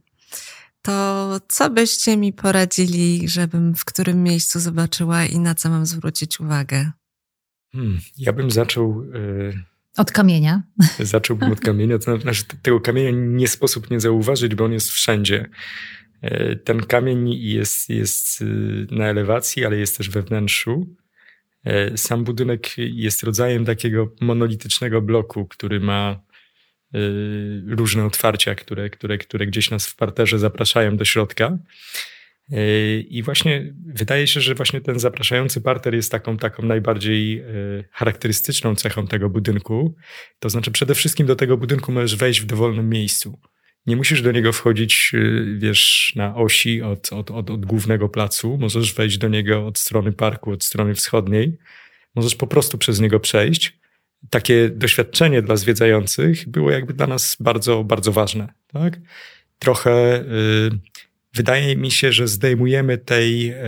to 0.87 1.39
co 1.47 1.69
byście 1.69 2.17
mi 2.17 2.33
poradzili, 2.33 3.29
żebym 3.29 3.75
w 3.75 3.85
którym 3.85 4.23
miejscu 4.23 4.59
zobaczyła 4.59 5.25
i 5.25 5.39
na 5.39 5.55
co 5.55 5.69
mam 5.69 5.85
zwrócić 5.85 6.39
uwagę? 6.39 6.91
Hmm, 7.71 7.99
ja 8.17 8.33
bym 8.33 8.51
zaczął. 8.51 9.03
Yy, 9.03 9.63
od 9.97 10.11
kamienia. 10.11 10.63
Zacząłbym 10.99 11.51
od 11.51 11.59
kamienia. 11.59 11.99
To 11.99 12.19
znaczy, 12.19 12.43
tego 12.61 12.81
kamienia 12.81 13.11
nie 13.13 13.47
sposób 13.47 13.91
nie 13.91 13.99
zauważyć, 13.99 14.55
bo 14.55 14.65
on 14.65 14.73
jest 14.73 14.89
wszędzie. 14.89 15.49
Ten 16.63 16.79
kamień 16.79 17.29
jest, 17.29 17.89
jest 17.89 18.43
na 18.91 19.05
elewacji, 19.05 19.65
ale 19.65 19.77
jest 19.77 19.97
też 19.97 20.09
we 20.09 20.21
wnętrzu. 20.21 20.95
Sam 21.95 22.23
budynek 22.23 22.77
jest 22.77 23.23
rodzajem 23.23 23.65
takiego 23.65 24.13
monolitycznego 24.21 25.01
bloku, 25.01 25.45
który 25.45 25.79
ma 25.79 26.21
różne 27.67 28.05
otwarcia, 28.05 28.55
które, 28.55 28.89
które, 28.89 29.17
które 29.17 29.47
gdzieś 29.47 29.69
nas 29.69 29.87
w 29.87 29.95
parterze 29.95 30.39
zapraszają 30.39 30.97
do 30.97 31.05
środka. 31.05 31.57
Yy, 32.49 33.01
I 33.09 33.23
właśnie 33.23 33.73
wydaje 33.85 34.27
się, 34.27 34.41
że 34.41 34.55
właśnie 34.55 34.81
ten 34.81 34.99
zapraszający 34.99 35.61
parter 35.61 35.95
jest 35.95 36.11
taką, 36.11 36.37
taką 36.37 36.63
najbardziej 36.63 37.35
yy, 37.35 37.43
charakterystyczną 37.91 38.75
cechą 38.75 39.07
tego 39.07 39.29
budynku. 39.29 39.95
To 40.39 40.49
znaczy, 40.49 40.71
przede 40.71 40.95
wszystkim 40.95 41.27
do 41.27 41.35
tego 41.35 41.57
budynku 41.57 41.91
możesz 41.91 42.15
wejść 42.15 42.41
w 42.41 42.45
dowolnym 42.45 42.89
miejscu. 42.89 43.39
Nie 43.85 43.95
musisz 43.95 44.21
do 44.21 44.31
niego 44.31 44.53
wchodzić, 44.53 45.11
wiesz, 45.57 46.13
na 46.15 46.35
osi 46.35 46.81
od, 46.81 47.13
od, 47.13 47.31
od, 47.31 47.49
od 47.49 47.65
głównego 47.65 48.09
placu. 48.09 48.57
Możesz 48.57 48.93
wejść 48.93 49.17
do 49.17 49.27
niego 49.27 49.67
od 49.67 49.79
strony 49.79 50.11
parku, 50.11 50.51
od 50.51 50.63
strony 50.63 50.95
wschodniej. 50.95 51.57
Możesz 52.15 52.35
po 52.35 52.47
prostu 52.47 52.77
przez 52.77 52.99
niego 52.99 53.19
przejść. 53.19 53.79
Takie 54.29 54.69
doświadczenie 54.69 55.41
dla 55.41 55.55
zwiedzających 55.55 56.49
było 56.49 56.71
jakby 56.71 56.93
dla 56.93 57.07
nas 57.07 57.37
bardzo, 57.39 57.83
bardzo 57.83 58.11
ważne. 58.11 58.53
Tak? 58.73 58.99
Trochę. 59.59 60.23
Yy, 60.71 60.79
wydaje 61.37 61.75
mi 61.75 61.91
się, 61.91 62.11
że 62.11 62.27
zdejmujemy 62.27 62.97
tej, 62.97 63.49
e, 63.49 63.63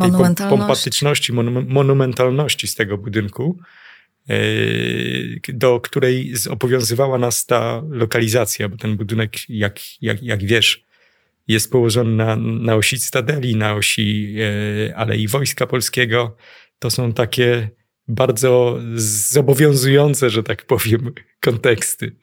tej 0.00 0.10
pompatyczności, 0.48 1.32
monumentalności 1.68 2.66
z 2.66 2.74
tego 2.74 2.98
budynku, 2.98 3.58
e, 4.28 4.34
do 5.48 5.80
której 5.80 6.34
obowiązywała 6.50 7.18
nas 7.18 7.46
ta 7.46 7.82
lokalizacja, 7.90 8.68
bo 8.68 8.76
ten 8.76 8.96
budynek, 8.96 9.48
jak, 9.48 10.02
jak, 10.02 10.22
jak 10.22 10.44
wiesz, 10.44 10.84
jest 11.48 11.70
położony 11.70 12.10
na, 12.10 12.36
na 12.36 12.74
osi 12.74 12.98
Stadeli, 12.98 13.56
na 13.56 13.74
osi 13.74 14.36
e, 14.88 14.96
Alei 14.96 15.28
Wojska 15.28 15.66
Polskiego. 15.66 16.36
To 16.78 16.90
są 16.90 17.12
takie 17.12 17.70
bardzo 18.08 18.78
zobowiązujące, 18.94 20.30
że 20.30 20.42
tak 20.42 20.66
powiem, 20.66 21.12
konteksty. 21.40 22.16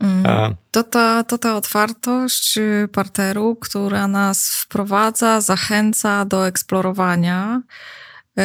Mm. 0.00 0.56
To 0.70 0.82
ta, 0.82 1.24
to 1.24 1.38
ta 1.38 1.56
otwartość 1.56 2.58
y, 2.58 2.88
parteru, 2.92 3.56
która 3.56 4.08
nas 4.08 4.50
wprowadza, 4.50 5.40
zachęca 5.40 6.24
do 6.24 6.46
eksplorowania. 6.46 7.62
Y, 8.38 8.42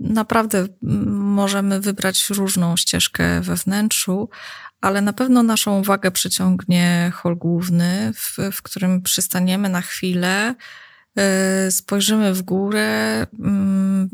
naprawdę 0.00 0.66
możemy 1.06 1.80
wybrać 1.80 2.30
różną 2.30 2.76
ścieżkę 2.76 3.40
we 3.40 3.56
wnętrzu, 3.56 4.28
ale 4.80 5.00
na 5.00 5.12
pewno 5.12 5.42
naszą 5.42 5.80
uwagę 5.80 6.10
przyciągnie 6.10 7.12
hol 7.14 7.36
główny, 7.36 8.12
w, 8.14 8.36
w 8.52 8.62
którym 8.62 9.02
przystaniemy 9.02 9.68
na 9.68 9.80
chwilę, 9.80 10.54
y, 11.68 11.72
spojrzymy 11.72 12.34
w 12.34 12.42
górę, 12.42 13.26
mm, 13.38 14.08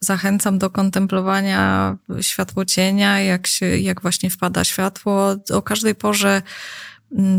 Zachęcam 0.00 0.58
do 0.58 0.70
kontemplowania 0.70 1.96
światłocienia, 2.20 3.20
jak, 3.20 3.46
się, 3.46 3.66
jak 3.66 4.02
właśnie 4.02 4.30
wpada 4.30 4.64
światło. 4.64 5.36
O 5.52 5.62
każdej 5.62 5.94
porze 5.94 6.42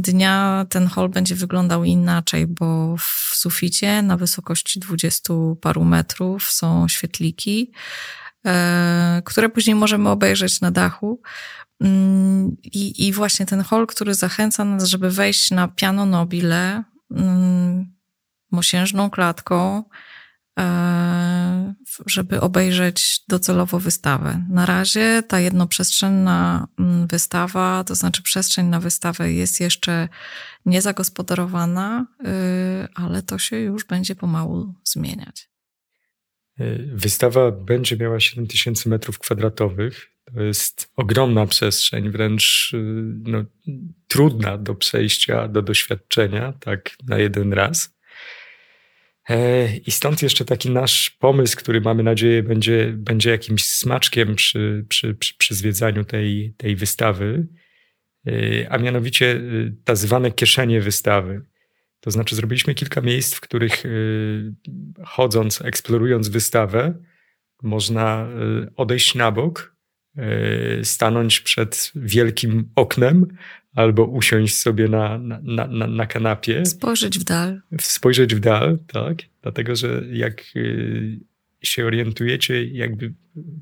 dnia 0.02 0.66
ten 0.70 0.88
hol 0.88 1.10
będzie 1.10 1.36
wyglądał 1.36 1.84
inaczej, 1.84 2.48
bo 2.48 2.98
w 2.98 3.32
suficie 3.36 4.02
na 4.02 4.18
wysokości 4.18 4.80
dwudziestu 4.80 5.58
paru 5.62 5.84
metrów 5.84 6.52
są 6.52 6.88
świetliki, 6.88 7.72
e, 8.46 9.22
które 9.26 9.50
później 9.50 9.76
możemy 9.76 10.10
obejrzeć 10.10 10.62
na 10.62 10.72
dachu. 10.72 11.22
Mm, 11.82 12.58
I, 12.64 13.08
I 13.08 13.14
właśnie 13.14 13.46
ten 13.46 13.62
hol, 13.64 13.88
który 13.88 14.14
zachęca 14.14 14.66
nas, 14.66 14.84
żeby 14.84 15.12
wejść 15.12 15.52
na 15.52 15.68
piano 15.68 16.06
nobile, 16.06 16.84
mm, 17.12 17.94
mosiężną 18.52 19.10
klatką, 19.10 19.84
żeby 22.06 22.42
obejrzeć 22.42 23.24
docelowo 23.28 23.80
wystawę. 23.80 24.44
Na 24.50 24.66
razie 24.66 25.24
ta 25.28 25.40
jednoprzestrzenna 25.40 26.68
mm, 26.80 27.08
wystawa, 27.08 27.84
to 27.84 27.96
znaczy 27.96 28.24
przestrzeń 28.24 28.66
na 28.66 28.80
wystawę 28.80 29.34
jest 29.34 29.60
jeszcze 29.60 30.10
niezagospodarowana, 30.66 32.06
y, 32.22 32.28
ale 32.96 33.22
to 33.22 33.38
się 33.38 33.60
już 33.60 33.86
będzie 33.86 34.16
pomału 34.16 34.74
zmieniać. 34.84 35.50
Y, 36.60 36.90
wystawa 36.94 37.52
będzie 37.52 37.98
miała 37.98 38.20
7000 38.20 38.90
metrów 38.90 39.20
kwadratowych. 39.20 40.10
To 40.34 40.42
jest 40.42 40.92
ogromna 40.96 41.46
przestrzeń, 41.46 42.10
wręcz 42.10 42.72
y, 42.74 42.78
no, 43.24 43.46
trudna 44.08 44.58
do 44.58 44.76
przejścia, 44.76 45.48
do 45.48 45.62
doświadczenia, 45.62 46.54
tak 46.54 46.96
na 47.08 47.18
jeden 47.18 47.54
raz. 47.54 47.99
E, 49.30 49.78
I 49.78 49.92
stąd 49.92 50.22
jeszcze 50.22 50.46
taki 50.46 50.70
nasz 50.70 51.10
pomysł, 51.10 51.58
który 51.58 51.82
mamy 51.82 52.04
nadzieję 52.04 52.44
będzie, 52.44 52.94
będzie 52.98 53.30
jakimś 53.30 53.66
smaczkiem 53.66 54.36
przy, 54.36 54.86
przy, 54.90 55.16
przy, 55.16 55.38
przy 55.38 55.56
zwiedzaniu 55.56 56.06
tej, 56.06 56.54
tej 56.58 56.76
wystawy, 56.76 57.48
e, 58.28 58.32
a 58.70 58.78
mianowicie 58.78 59.42
tak 59.84 59.98
zwane 59.98 60.32
kieszenie 60.32 60.82
wystawy. 60.82 61.42
To 62.00 62.12
znaczy, 62.12 62.36
zrobiliśmy 62.36 62.76
kilka 62.76 63.02
miejsc, 63.02 63.36
w 63.36 63.42
których 63.42 63.84
chodząc, 65.06 65.62
eksplorując 65.62 66.28
wystawę, 66.28 66.94
można 67.64 68.28
odejść 68.76 69.16
na 69.16 69.32
bok, 69.32 69.76
stanąć 70.84 71.40
przed 71.40 71.92
wielkim 71.96 72.70
oknem 72.76 73.38
albo 73.76 74.06
usiąść 74.06 74.58
sobie 74.58 74.88
na, 74.88 75.18
na, 75.18 75.68
na, 75.68 75.88
na 75.88 76.06
kanapie. 76.06 76.66
Spojrzeć 76.66 77.20
w 77.20 77.24
dal. 77.24 77.62
Spojrzeć 77.82 78.36
w 78.36 78.40
dal, 78.40 78.78
tak. 78.88 79.18
Dlatego, 79.42 79.76
że 79.76 80.04
jak 80.12 80.44
y, 80.56 81.20
się 81.62 81.86
orientujecie, 81.86 82.66
jakby 82.66 83.14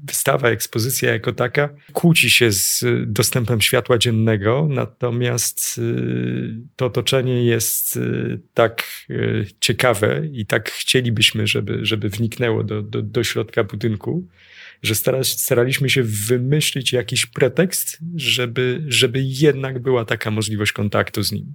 wystawa, 0.03 0.49
ekspozycja 0.49 1.13
jako 1.13 1.33
taka 1.33 1.69
kłóci 1.93 2.29
się 2.29 2.51
z 2.51 2.85
dostępem 3.05 3.61
światła 3.61 3.97
dziennego, 3.97 4.67
natomiast 4.69 5.77
y, 5.77 6.61
to 6.75 6.85
otoczenie 6.85 7.45
jest 7.45 7.97
y, 7.97 8.39
tak 8.53 8.83
ciekawe 9.59 10.21
i 10.31 10.45
tak 10.45 10.71
chcielibyśmy, 10.71 11.47
żeby, 11.47 11.85
żeby 11.85 12.09
wniknęło 12.09 12.63
do, 12.63 12.81
do, 12.81 13.01
do 13.01 13.23
środka 13.23 13.63
budynku, 13.63 14.27
że 14.83 14.95
staraliśmy 15.23 15.89
się 15.89 16.03
wymyślić 16.03 16.93
jakiś 16.93 17.25
pretekst, 17.25 17.97
żeby, 18.15 18.83
żeby 18.87 19.19
jednak 19.23 19.79
była 19.79 20.05
taka 20.05 20.31
możliwość 20.31 20.71
kontaktu 20.71 21.23
z 21.23 21.31
nim. 21.31 21.53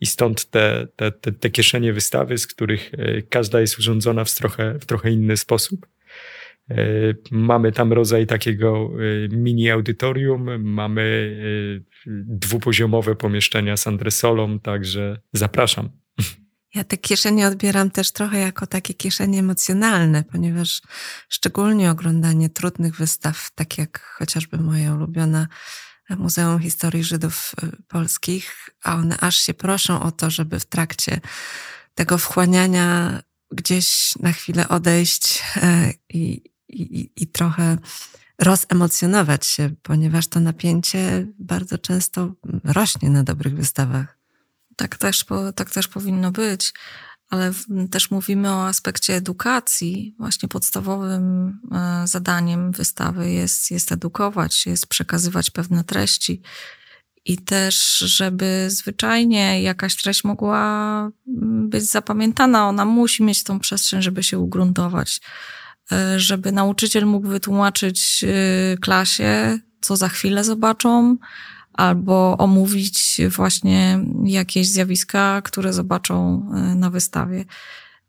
I 0.00 0.06
stąd 0.06 0.50
te, 0.50 0.88
te, 0.96 1.12
te, 1.12 1.32
te 1.32 1.50
kieszenie 1.50 1.92
wystawy, 1.92 2.38
z 2.38 2.46
których 2.46 2.90
e, 2.94 3.22
każda 3.22 3.60
jest 3.60 3.78
urządzona 3.78 4.24
w 4.24 4.34
trochę, 4.34 4.78
w 4.78 4.86
trochę 4.86 5.10
inny 5.10 5.36
sposób. 5.36 5.86
E, 6.70 6.76
mamy 7.30 7.72
tam 7.72 7.92
rodzaj 7.92 8.26
takiego 8.26 8.90
e, 9.24 9.28
mini 9.28 9.70
audytorium, 9.70 10.62
mamy 10.62 11.36
dwupoziomowe 12.26 13.14
pomieszczenia 13.14 13.76
z 13.76 13.86
antresolą, 13.86 14.60
także 14.60 15.20
zapraszam. 15.32 15.88
Ja 16.74 16.84
te 16.84 16.96
kieszenie 16.96 17.46
odbieram 17.46 17.90
też 17.90 18.12
trochę 18.12 18.38
jako 18.38 18.66
takie 18.66 18.94
kieszenie 18.94 19.38
emocjonalne, 19.38 20.24
ponieważ 20.24 20.82
szczególnie 21.28 21.90
oglądanie 21.90 22.50
trudnych 22.50 22.96
wystaw, 22.96 23.50
tak 23.54 23.78
jak 23.78 24.00
chociażby 24.00 24.58
moja 24.58 24.94
ulubiona 24.94 25.48
Muzeum 26.10 26.60
Historii 26.60 27.04
Żydów 27.04 27.52
y, 27.62 27.82
Polskich, 27.88 28.70
a 28.84 28.94
one 28.94 29.16
aż 29.20 29.36
się 29.36 29.54
proszą 29.54 30.02
o 30.02 30.12
to, 30.12 30.30
żeby 30.30 30.60
w 30.60 30.64
trakcie 30.64 31.20
tego 31.94 32.18
wchłaniania 32.18 33.22
gdzieś 33.50 34.16
na 34.16 34.32
chwilę 34.32 34.68
odejść 34.68 35.42
e, 35.56 35.92
i, 36.08 36.42
i, 36.68 37.10
i 37.16 37.26
trochę 37.26 37.78
rozemocjonować 38.38 39.46
się, 39.46 39.70
ponieważ 39.82 40.28
to 40.28 40.40
napięcie 40.40 41.26
bardzo 41.38 41.78
często 41.78 42.34
rośnie 42.64 43.10
na 43.10 43.22
dobrych 43.22 43.54
wystawach. 43.54 44.21
Tak 44.76 44.96
też, 44.96 45.24
tak 45.54 45.70
też 45.70 45.88
powinno 45.88 46.30
być, 46.30 46.72
ale 47.30 47.52
też 47.90 48.10
mówimy 48.10 48.50
o 48.50 48.66
aspekcie 48.66 49.14
edukacji. 49.14 50.14
Właśnie 50.18 50.48
podstawowym 50.48 51.58
e, 51.72 52.06
zadaniem 52.06 52.72
wystawy 52.72 53.30
jest, 53.30 53.70
jest 53.70 53.92
edukować, 53.92 54.66
jest 54.66 54.86
przekazywać 54.86 55.50
pewne 55.50 55.84
treści. 55.84 56.42
I 57.24 57.38
też, 57.38 57.98
żeby 57.98 58.66
zwyczajnie 58.70 59.62
jakaś 59.62 59.96
treść 59.96 60.24
mogła 60.24 61.10
być 61.68 61.84
zapamiętana, 61.84 62.68
ona 62.68 62.84
musi 62.84 63.22
mieć 63.22 63.42
tą 63.42 63.60
przestrzeń, 63.60 64.02
żeby 64.02 64.22
się 64.22 64.38
ugruntować. 64.38 65.20
E, 65.92 66.20
żeby 66.20 66.52
nauczyciel 66.52 67.06
mógł 67.06 67.28
wytłumaczyć 67.28 68.24
e, 68.24 68.76
klasie, 68.76 69.58
co 69.80 69.96
za 69.96 70.08
chwilę 70.08 70.44
zobaczą, 70.44 71.16
albo 71.72 72.38
omówić 72.38 73.20
właśnie 73.28 74.00
jakieś 74.24 74.68
zjawiska, 74.68 75.42
które 75.42 75.72
zobaczą 75.72 76.46
e, 76.54 76.74
na 76.74 76.90
wystawie. 76.90 77.44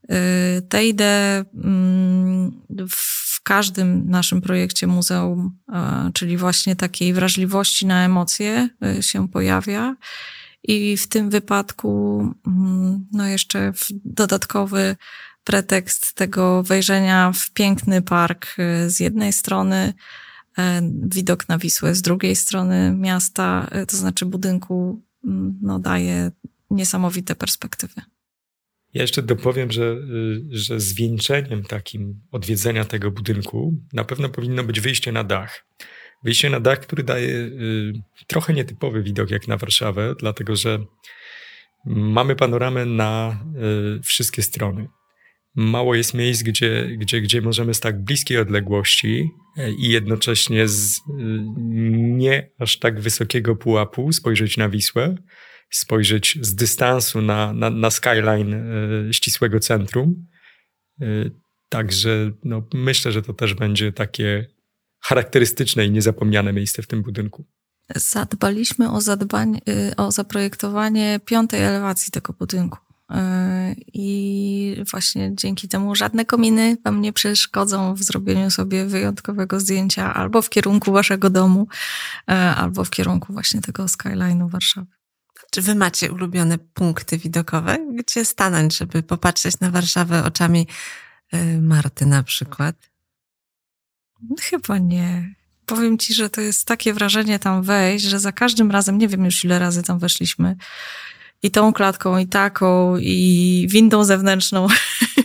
E, 0.09 0.15
te 0.61 0.85
idee 0.85 1.45
mm, 1.63 2.61
w 2.89 3.43
każdym 3.43 4.09
naszym 4.09 4.41
projekcie 4.41 4.87
muzeum, 4.87 5.57
e, 5.73 6.11
czyli 6.13 6.37
właśnie 6.37 6.75
takiej 6.75 7.13
wrażliwości 7.13 7.85
na 7.85 8.05
emocje 8.05 8.69
się 9.01 9.27
pojawia. 9.27 9.95
I 10.63 10.97
w 10.97 11.07
tym 11.07 11.29
wypadku, 11.29 12.21
mm, 12.47 13.05
no 13.11 13.27
jeszcze 13.27 13.73
dodatkowy 14.05 14.95
pretekst 15.43 16.13
tego 16.13 16.63
wejrzenia 16.63 17.31
w 17.31 17.51
piękny 17.51 18.01
park 18.01 18.55
z 18.87 18.99
jednej 18.99 19.33
strony, 19.33 19.93
widok 21.07 21.49
na 21.49 21.57
Wisłę 21.57 21.95
z 21.95 22.01
drugiej 22.01 22.35
strony 22.35 22.95
miasta, 22.97 23.67
e, 23.71 23.85
to 23.85 23.97
znaczy 23.97 24.25
budynku, 24.25 25.01
no 25.61 25.79
daje 25.79 26.31
niesamowite 26.69 27.35
perspektywy. 27.35 28.01
Ja 28.93 29.01
jeszcze 29.01 29.21
dopowiem, 29.21 29.71
że, 29.71 29.83
y, 29.83 30.41
że 30.51 30.79
zwieńczeniem 30.79 31.63
takim 31.63 32.21
odwiedzenia 32.31 32.85
tego 32.85 33.11
budynku 33.11 33.73
na 33.93 34.03
pewno 34.03 34.29
powinno 34.29 34.63
być 34.63 34.79
wyjście 34.79 35.11
na 35.11 35.23
dach. 35.23 35.65
Wyjście 36.23 36.49
na 36.49 36.59
dach, 36.59 36.79
który 36.79 37.03
daje 37.03 37.29
y, 37.29 37.93
trochę 38.27 38.53
nietypowy 38.53 39.03
widok 39.03 39.31
jak 39.31 39.47
na 39.47 39.57
Warszawę, 39.57 40.15
dlatego 40.19 40.55
że 40.55 40.79
mamy 41.85 42.35
panoramę 42.35 42.85
na 42.85 43.39
y, 43.97 44.01
wszystkie 44.03 44.41
strony. 44.41 44.87
Mało 45.55 45.95
jest 45.95 46.13
miejsc, 46.13 46.43
gdzie, 46.43 46.89
gdzie, 46.97 47.21
gdzie 47.21 47.41
możemy 47.41 47.73
z 47.73 47.79
tak 47.79 48.03
bliskiej 48.03 48.37
odległości 48.37 49.29
i 49.79 49.89
jednocześnie 49.89 50.67
z 50.67 51.01
nie 51.93 52.49
aż 52.59 52.79
tak 52.79 52.99
wysokiego 52.99 53.55
pułapu 53.55 54.11
spojrzeć 54.11 54.57
na 54.57 54.69
Wisłę, 54.69 55.15
spojrzeć 55.69 56.37
z 56.41 56.55
dystansu 56.55 57.21
na, 57.21 57.53
na, 57.53 57.69
na 57.69 57.91
skyline 57.91 58.53
e, 58.53 59.13
ścisłego 59.13 59.59
centrum. 59.59 60.25
E, 61.01 61.05
także 61.69 62.31
no, 62.43 62.67
myślę, 62.73 63.11
że 63.11 63.21
to 63.21 63.33
też 63.33 63.53
będzie 63.53 63.91
takie 63.91 64.47
charakterystyczne 64.99 65.85
i 65.85 65.91
niezapomniane 65.91 66.53
miejsce 66.53 66.81
w 66.81 66.87
tym 66.87 67.01
budynku. 67.01 67.45
Zadbaliśmy 67.95 68.91
o, 68.91 69.01
zadbanie, 69.01 69.59
y, 69.69 69.95
o 69.95 70.11
zaprojektowanie 70.11 71.19
piątej 71.25 71.61
elewacji 71.61 72.11
tego 72.11 72.33
budynku. 72.33 72.77
E, 73.13 73.75
I 73.93 74.83
właśnie 74.91 75.31
dzięki 75.35 75.67
temu 75.67 75.95
żadne 75.95 76.25
kominy 76.25 76.77
Wam 76.83 77.01
nie 77.01 77.13
przeszkodzą 77.13 77.93
w 77.95 78.03
zrobieniu 78.03 78.51
sobie 78.51 78.85
wyjątkowego 78.85 79.59
zdjęcia 79.59 80.13
albo 80.13 80.41
w 80.41 80.49
kierunku 80.49 80.91
Waszego 80.91 81.29
domu, 81.29 81.67
albo 82.55 82.83
w 82.83 82.89
kierunku 82.89 83.33
właśnie 83.33 83.61
tego 83.61 83.85
skyline'u 83.85 84.49
Warszawy. 84.49 84.87
Czy 85.51 85.61
wy 85.61 85.75
macie 85.75 86.11
ulubione 86.11 86.57
punkty 86.57 87.17
widokowe, 87.17 87.77
gdzie 87.93 88.25
stanąć, 88.25 88.77
żeby 88.77 89.03
popatrzeć 89.03 89.59
na 89.59 89.71
Warszawę 89.71 90.23
oczami 90.23 90.67
y, 91.33 91.61
Marty 91.61 92.05
na 92.05 92.23
przykład? 92.23 92.75
Chyba 94.41 94.77
nie. 94.77 95.35
Powiem 95.65 95.97
ci, 95.97 96.13
że 96.13 96.29
to 96.29 96.41
jest 96.41 96.67
takie 96.67 96.93
wrażenie 96.93 97.39
tam 97.39 97.63
wejść, 97.63 98.05
że 98.05 98.19
za 98.19 98.31
każdym 98.31 98.71
razem, 98.71 98.97
nie 98.97 99.07
wiem 99.07 99.25
już 99.25 99.45
ile 99.45 99.59
razy 99.59 99.83
tam 99.83 99.99
weszliśmy, 99.99 100.55
i 101.43 101.51
tą 101.51 101.73
klatką, 101.73 102.17
i 102.17 102.27
taką, 102.27 102.97
i 102.97 103.67
windą 103.69 104.03
zewnętrzną. 104.03 104.67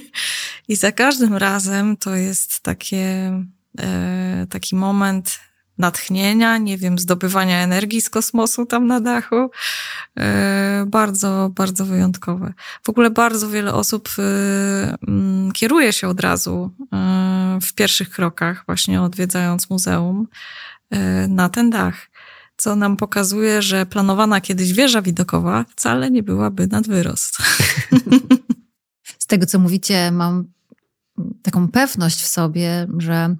I 0.68 0.76
za 0.76 0.92
każdym 0.92 1.36
razem 1.36 1.96
to 1.96 2.16
jest 2.16 2.60
takie, 2.60 3.32
e, 3.78 4.46
taki 4.50 4.76
moment 4.76 5.40
natchnienia, 5.78 6.58
nie 6.58 6.78
wiem, 6.78 6.98
zdobywania 6.98 7.62
energii 7.62 8.00
z 8.00 8.10
kosmosu 8.10 8.66
tam 8.66 8.86
na 8.86 9.00
dachu. 9.00 9.50
E, 10.18 10.84
bardzo, 10.88 11.50
bardzo 11.54 11.84
wyjątkowe. 11.84 12.52
W 12.82 12.88
ogóle 12.88 13.10
bardzo 13.10 13.48
wiele 13.48 13.74
osób 13.74 14.08
e, 14.18 14.22
mm, 15.08 15.52
kieruje 15.52 15.92
się 15.92 16.08
od 16.08 16.20
razu 16.20 16.70
e, 16.92 17.58
w 17.62 17.74
pierwszych 17.74 18.10
krokach, 18.10 18.62
właśnie 18.66 19.02
odwiedzając 19.02 19.70
muzeum, 19.70 20.28
na 21.28 21.48
ten 21.48 21.70
dach. 21.70 22.07
Co 22.60 22.76
nam 22.76 22.96
pokazuje, 22.96 23.62
że 23.62 23.86
planowana 23.86 24.40
kiedyś 24.40 24.72
wieża 24.72 25.02
widokowa 25.02 25.64
wcale 25.68 26.10
nie 26.10 26.22
byłaby 26.22 26.66
nad 26.66 26.88
wyrost. 26.88 27.36
Z 29.18 29.26
tego, 29.26 29.46
co 29.46 29.58
mówicie, 29.58 30.10
mam 30.10 30.44
taką 31.42 31.68
pewność 31.68 32.22
w 32.22 32.26
sobie, 32.26 32.86
że 32.98 33.36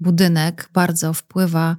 budynek 0.00 0.70
bardzo 0.72 1.12
wpływa 1.12 1.76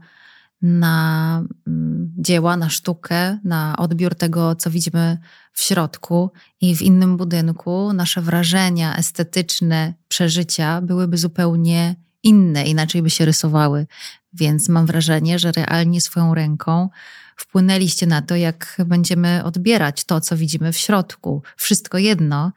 na 0.62 1.44
mm, 1.68 2.14
dzieła, 2.18 2.58
na 2.58 2.70
sztukę, 2.70 3.40
na 3.44 3.78
odbiór 3.78 4.16
tego, 4.16 4.56
co 4.56 4.70
widzimy 4.70 5.18
w 5.54 5.64
środku 5.64 6.32
i 6.62 6.76
w 6.76 6.82
innym 6.82 7.18
budynku. 7.18 7.94
Nasze 7.94 8.22
wrażenia 8.22 8.98
estetyczne, 8.98 9.94
przeżycia 10.08 10.82
byłyby 10.82 11.18
zupełnie 11.18 11.96
inne, 12.28 12.66
inaczej 12.66 13.02
by 13.02 13.10
się 13.10 13.26
rysowały. 13.26 13.88
Więc 14.34 14.70
mam 14.70 14.86
wrażenie, 14.86 15.40
że 15.40 15.52
realnie 15.52 16.02
swoją 16.02 16.34
ręką 16.34 16.90
wpłynęliście 17.36 18.08
na 18.08 18.22
to, 18.22 18.36
jak 18.36 18.78
będziemy 18.86 19.44
odbierać 19.44 20.04
to, 20.04 20.22
co 20.22 20.38
widzimy 20.38 20.74
w 20.74 20.78
środku. 20.78 21.42
Wszystko 21.58 21.98
jedno, 21.98 22.52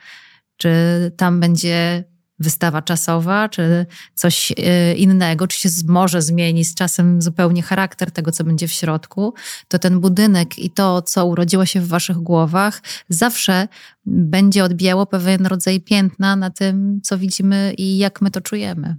czy 0.57 0.73
tam 1.17 1.41
będzie 1.41 2.05
wystawa 2.39 2.83
czasowa, 2.83 3.49
czy 3.49 3.87
coś 4.15 4.53
e, 4.53 4.95
innego, 4.95 5.47
czy 5.47 5.61
się 5.61 5.69
może 5.87 6.23
zmieni 6.23 6.65
z 6.65 6.75
czasem 6.75 7.23
zupełnie 7.23 7.63
charakter 7.63 8.11
tego, 8.11 8.33
co 8.33 8.45
będzie 8.45 8.69
w 8.69 8.73
środku, 8.73 9.35
to 9.69 9.79
ten 9.79 10.01
budynek 10.01 10.59
i 10.59 10.71
to, 10.71 11.03
co 11.03 11.27
urodziło 11.27 11.67
się 11.67 11.81
w 11.81 11.89
waszych 11.89 12.17
głowach, 12.17 12.83
zawsze 13.09 13.69
będzie 14.07 14.65
odbijało 14.65 15.07
pewien 15.07 15.47
rodzaj 15.47 15.81
piętna 15.81 16.37
na 16.37 16.51
tym, 16.51 17.01
co 17.03 17.19
widzimy 17.19 17.75
i 17.79 17.99
jak 17.99 18.21
my 18.21 18.31
to 18.31 18.41
czujemy. 18.41 18.97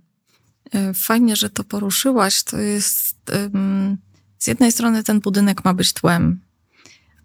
E, 0.72 0.94
fajnie, 0.94 1.36
że 1.36 1.50
to 1.50 1.64
poruszyłaś. 1.64 2.44
To 2.44 2.58
jest. 2.58 3.32
Z 4.40 4.48
jednej 4.48 4.72
strony 4.72 5.04
ten 5.04 5.20
budynek 5.20 5.66
ma 5.66 5.74
być 5.74 5.94
tłem, 5.94 6.42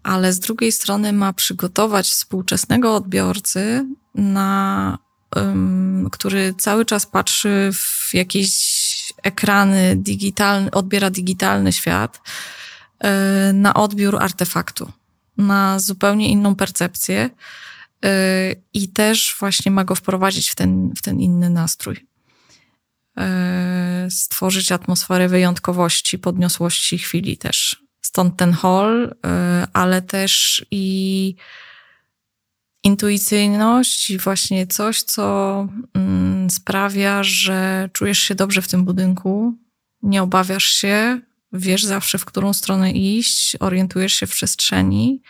ale 0.03 0.33
z 0.33 0.39
drugiej 0.39 0.71
strony 0.71 1.13
ma 1.13 1.33
przygotować 1.33 2.07
współczesnego 2.07 2.95
odbiorcy 2.95 3.85
na 4.15 4.97
który 6.11 6.53
cały 6.57 6.85
czas 6.85 7.05
patrzy 7.05 7.69
w 7.73 8.13
jakieś 8.13 9.13
ekrany 9.23 9.95
digitalne, 9.95 10.71
odbiera 10.71 11.09
digitalny 11.09 11.73
świat, 11.73 12.21
e, 12.99 13.53
na 13.53 13.73
odbiór 13.73 14.23
artefaktu, 14.23 14.91
na 15.37 15.79
zupełnie 15.79 16.29
inną 16.29 16.55
percepcję 16.55 17.29
e, 18.05 18.09
i 18.73 18.89
też 18.89 19.35
właśnie 19.39 19.71
ma 19.71 19.83
go 19.83 19.95
wprowadzić 19.95 20.49
w 20.49 20.55
ten, 20.55 20.93
w 20.97 21.01
ten 21.01 21.19
inny 21.19 21.49
nastrój. 21.49 22.07
E, 23.17 24.07
stworzyć 24.09 24.71
atmosferę 24.71 25.27
wyjątkowości, 25.27 26.19
podniosłości 26.19 26.97
chwili 26.97 27.37
też. 27.37 27.83
Stąd 28.01 28.37
ten 28.37 28.53
hall, 28.53 29.15
ale 29.73 30.01
też 30.01 30.65
i 30.71 31.35
intuicyjność 32.83 34.09
i 34.09 34.17
właśnie 34.17 34.67
coś, 34.67 35.01
co 35.01 35.67
mm, 35.93 36.49
sprawia, 36.49 37.23
że 37.23 37.89
czujesz 37.93 38.19
się 38.19 38.35
dobrze 38.35 38.61
w 38.61 38.67
tym 38.67 38.85
budynku, 38.85 39.53
nie 40.01 40.23
obawiasz 40.23 40.65
się, 40.65 41.21
wiesz 41.53 41.83
zawsze, 41.83 42.17
w 42.17 42.25
którą 42.25 42.53
stronę 42.53 42.91
iść, 42.91 43.55
orientujesz 43.59 44.13
się 44.13 44.27
w 44.27 44.31
przestrzeni. 44.31 45.21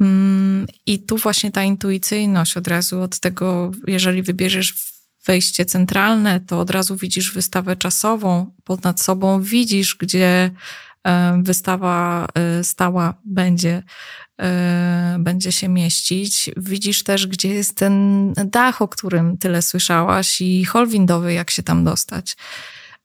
Mm, 0.00 0.66
I 0.86 0.98
tu 0.98 1.16
właśnie 1.16 1.52
ta 1.52 1.62
intuicyjność 1.62 2.56
od 2.56 2.68
razu 2.68 3.00
od 3.00 3.20
tego, 3.20 3.72
jeżeli 3.86 4.22
wybierzesz 4.22 4.91
wejście 5.26 5.64
centralne, 5.64 6.40
to 6.40 6.60
od 6.60 6.70
razu 6.70 6.96
widzisz 6.96 7.34
wystawę 7.34 7.76
czasową, 7.76 8.54
ponad 8.64 9.00
sobą 9.00 9.42
widzisz, 9.42 9.96
gdzie 10.00 10.50
e, 11.06 11.42
wystawa 11.42 12.26
e, 12.34 12.64
stała 12.64 13.14
będzie 13.24 13.82
E, 14.42 15.16
będzie 15.20 15.52
się 15.52 15.68
mieścić. 15.68 16.50
Widzisz 16.56 17.02
też, 17.02 17.26
gdzie 17.26 17.48
jest 17.48 17.76
ten 17.76 18.32
dach, 18.32 18.82
o 18.82 18.88
którym 18.88 19.38
tyle 19.38 19.62
słyszałaś 19.62 20.40
i 20.40 20.64
hol 20.64 20.88
windowy, 20.88 21.32
jak 21.32 21.50
się 21.50 21.62
tam 21.62 21.84
dostać. 21.84 22.36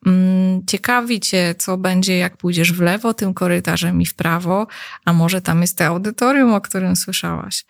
Mm, 0.06 0.66
ciekawi 0.66 1.20
cię, 1.20 1.56
co 1.58 1.78
będzie, 1.78 2.18
jak 2.18 2.38
pójdziesz 2.38 2.74
w 2.74 2.82
lewo 2.82 3.14
tym 3.14 3.34
korytarzem 3.34 4.02
i 4.02 4.06
w 4.06 4.14
prawo, 4.14 4.68
a 5.06 5.14
może 5.14 5.42
tam 5.42 5.62
jest 5.62 5.78
to 5.78 5.86
audytorium, 5.86 6.54
o 6.54 6.62
którym 6.62 6.96
słyszałaś. 6.96 7.66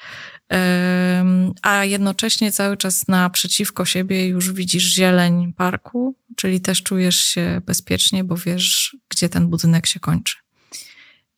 A 1.62 1.86
jednocześnie 1.86 2.52
cały 2.52 2.78
czas 2.78 3.08
naprzeciwko 3.08 3.86
siebie 3.86 4.28
już 4.28 4.52
widzisz 4.52 4.84
zieleń 4.84 5.54
parku, 5.54 6.16
czyli 6.36 6.62
też 6.62 6.84
czujesz 6.84 7.20
się 7.20 7.62
bezpiecznie, 7.66 8.24
bo 8.24 8.38
wiesz, 8.38 8.98
gdzie 9.10 9.30
ten 9.30 9.48
budynek 9.48 9.86
się 9.86 10.00
kończy. 10.00 10.38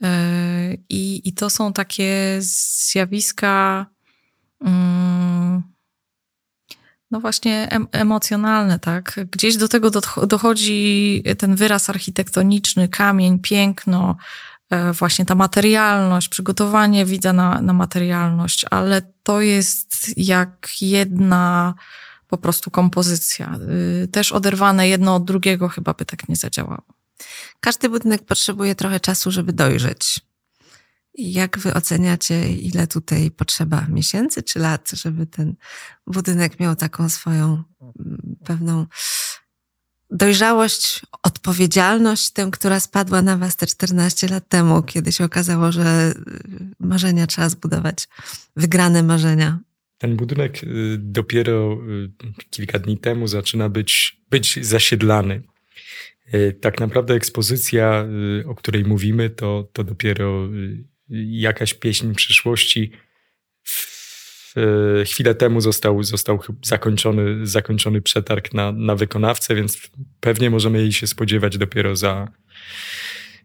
E, 0.03 0.73
I, 0.89 1.29
I 1.29 1.33
to 1.33 1.49
są 1.49 1.73
takie 1.73 2.37
zjawiska, 2.39 3.85
mm, 4.61 5.63
no 7.11 7.19
właśnie 7.19 7.69
emocjonalne, 7.91 8.79
tak? 8.79 9.19
Gdzieś 9.31 9.57
do 9.57 9.67
tego 9.67 9.91
dochodzi 10.27 11.23
ten 11.37 11.55
wyraz 11.55 11.89
architektoniczny, 11.89 12.87
kamień, 12.87 13.39
piękno, 13.39 14.15
e, 14.69 14.93
właśnie 14.93 15.25
ta 15.25 15.35
materialność, 15.35 16.29
przygotowanie 16.29 17.05
widza 17.05 17.33
na, 17.33 17.61
na 17.61 17.73
materialność, 17.73 18.65
ale 18.69 19.01
to 19.23 19.41
jest 19.41 20.17
jak 20.17 20.67
jedna 20.81 21.73
po 22.29 22.37
prostu 22.37 22.71
kompozycja. 22.71 23.59
Y, 24.03 24.07
też 24.07 24.31
oderwane 24.31 24.89
jedno 24.89 25.15
od 25.15 25.25
drugiego 25.25 25.69
chyba 25.69 25.93
by 25.93 26.05
tak 26.05 26.29
nie 26.29 26.35
zadziałało. 26.35 26.83
Każdy 27.59 27.89
budynek 27.89 28.25
potrzebuje 28.25 28.75
trochę 28.75 28.99
czasu, 28.99 29.31
żeby 29.31 29.53
dojrzeć. 29.53 30.19
Jak 31.19 31.59
wy 31.59 31.73
oceniacie, 31.73 32.49
ile 32.49 32.87
tutaj 32.87 33.31
potrzeba 33.31 33.85
miesięcy 33.89 34.43
czy 34.43 34.59
lat, 34.59 34.91
żeby 34.93 35.25
ten 35.25 35.55
budynek 36.07 36.59
miał 36.59 36.75
taką 36.75 37.09
swoją 37.09 37.63
mm, 37.81 38.35
pewną 38.45 38.85
dojrzałość, 40.11 41.01
odpowiedzialność, 41.23 42.31
tę, 42.31 42.49
która 42.51 42.79
spadła 42.79 43.21
na 43.21 43.37
was 43.37 43.55
te 43.55 43.67
14 43.67 44.27
lat 44.27 44.47
temu, 44.49 44.83
kiedy 44.83 45.11
się 45.11 45.23
okazało, 45.23 45.71
że 45.71 46.13
y, 46.17 46.75
marzenia 46.79 47.27
trzeba 47.27 47.49
zbudować, 47.49 48.07
wygrane 48.55 49.03
marzenia? 49.03 49.59
Ten 49.97 50.15
budynek 50.15 50.63
y, 50.63 50.97
dopiero 50.99 51.73
y, 51.73 52.11
kilka 52.49 52.79
dni 52.79 52.97
temu 52.97 53.27
zaczyna 53.27 53.69
być, 53.69 54.21
być 54.29 54.65
zasiedlany. 54.65 55.41
Tak 56.61 56.79
naprawdę 56.79 57.13
ekspozycja, 57.13 58.05
o 58.45 58.55
której 58.55 58.83
mówimy, 58.83 59.29
to, 59.29 59.69
to 59.73 59.83
dopiero 59.83 60.47
jakaś 61.09 61.73
pieśń 61.73 62.13
przyszłości. 62.13 62.91
Chwilę 65.05 65.35
temu 65.35 65.61
został, 65.61 66.03
został 66.03 66.39
zakończony, 66.65 67.47
zakończony 67.47 68.01
przetarg 68.01 68.53
na, 68.53 68.71
na 68.71 68.95
wykonawcę, 68.95 69.55
więc 69.55 69.91
pewnie 70.19 70.49
możemy 70.49 70.79
jej 70.79 70.93
się 70.93 71.07
spodziewać 71.07 71.57
dopiero 71.57 71.95
za 71.95 72.27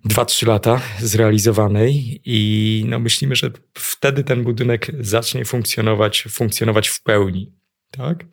2-3 0.08 0.46
lata 0.46 0.80
zrealizowanej 1.00 2.20
i 2.24 2.84
no 2.88 2.98
myślimy, 2.98 3.36
że 3.36 3.50
wtedy 3.74 4.24
ten 4.24 4.42
budynek 4.44 4.90
zacznie 5.00 5.44
funkcjonować, 5.44 6.22
funkcjonować 6.30 6.88
w 6.88 7.02
pełni. 7.02 7.52
Tak? 7.90 8.24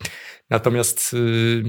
Natomiast 0.49 1.13
yy, 1.13 1.63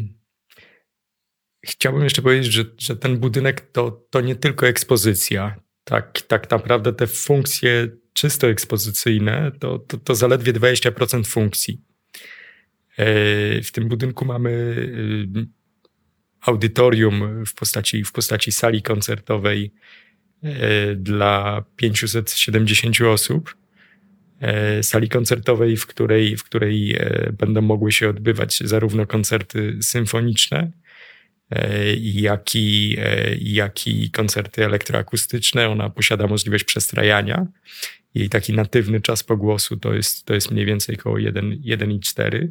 chciałbym 1.66 2.04
jeszcze 2.04 2.22
powiedzieć, 2.22 2.52
że, 2.52 2.64
że 2.78 2.96
ten 2.96 3.18
budynek 3.18 3.60
to, 3.60 4.06
to 4.10 4.20
nie 4.20 4.36
tylko 4.36 4.66
ekspozycja 4.66 5.61
tak, 5.84 6.22
tak 6.22 6.50
naprawdę 6.50 6.92
te 6.92 7.06
funkcje 7.06 7.88
czysto 8.12 8.48
ekspozycyjne 8.48 9.52
to, 9.60 9.78
to, 9.78 9.96
to 9.98 10.14
zaledwie 10.14 10.52
20% 10.52 11.26
funkcji. 11.26 11.80
E, 12.96 13.04
w 13.62 13.72
tym 13.72 13.88
budynku 13.88 14.24
mamy 14.24 14.50
y, 14.50 15.46
audytorium 16.40 17.44
w 17.44 17.54
postaci, 17.54 18.04
w 18.04 18.12
postaci 18.12 18.52
sali 18.52 18.82
koncertowej 18.82 19.72
e, 20.42 20.94
dla 20.94 21.64
570 21.76 23.00
osób. 23.00 23.56
E, 24.40 24.82
sali 24.82 25.08
koncertowej, 25.08 25.76
w 25.76 25.86
której, 25.86 26.36
w 26.36 26.44
której 26.44 26.98
będą 27.38 27.60
mogły 27.60 27.92
się 27.92 28.08
odbywać 28.08 28.58
zarówno 28.64 29.06
koncerty 29.06 29.78
symfoniczne, 29.80 30.72
jak 32.00 32.54
i, 32.54 32.96
e, 32.98 33.34
jak 33.40 33.86
i 33.86 34.10
koncerty 34.10 34.64
elektroakustyczne. 34.64 35.68
Ona 35.68 35.90
posiada 35.90 36.26
możliwość 36.26 36.64
przestrajania. 36.64 37.46
Jej 38.14 38.28
taki 38.28 38.52
natywny 38.52 39.00
czas 39.00 39.24
pogłosu 39.24 39.76
to 39.76 39.94
jest, 39.94 40.26
to 40.26 40.34
jest 40.34 40.50
mniej 40.50 40.66
więcej 40.66 40.96
około 40.96 41.16
1,4. 41.16 42.48